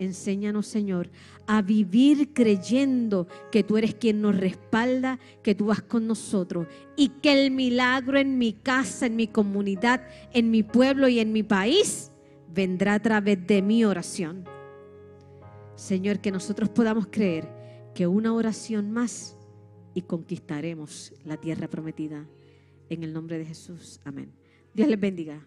Enséñanos, 0.00 0.66
Señor, 0.66 1.10
a 1.46 1.60
vivir 1.60 2.32
creyendo 2.32 3.28
que 3.52 3.62
tú 3.62 3.76
eres 3.76 3.94
quien 3.94 4.22
nos 4.22 4.34
respalda, 4.34 5.20
que 5.42 5.54
tú 5.54 5.66
vas 5.66 5.82
con 5.82 6.06
nosotros 6.06 6.66
y 6.96 7.08
que 7.08 7.44
el 7.44 7.50
milagro 7.50 8.18
en 8.18 8.38
mi 8.38 8.54
casa, 8.54 9.04
en 9.04 9.16
mi 9.16 9.26
comunidad, 9.26 10.08
en 10.32 10.50
mi 10.50 10.62
pueblo 10.62 11.06
y 11.06 11.20
en 11.20 11.34
mi 11.34 11.42
país 11.42 12.10
vendrá 12.48 12.94
a 12.94 13.02
través 13.02 13.46
de 13.46 13.60
mi 13.60 13.84
oración. 13.84 14.46
Señor, 15.74 16.20
que 16.20 16.32
nosotros 16.32 16.70
podamos 16.70 17.08
creer 17.10 17.46
que 17.94 18.06
una 18.06 18.32
oración 18.32 18.90
más 18.92 19.36
y 19.92 20.00
conquistaremos 20.00 21.12
la 21.26 21.36
tierra 21.36 21.68
prometida. 21.68 22.26
En 22.88 23.04
el 23.04 23.12
nombre 23.12 23.38
de 23.38 23.44
Jesús. 23.44 24.00
Amén. 24.04 24.32
Dios 24.72 24.88
les 24.88 24.98
bendiga. 24.98 25.46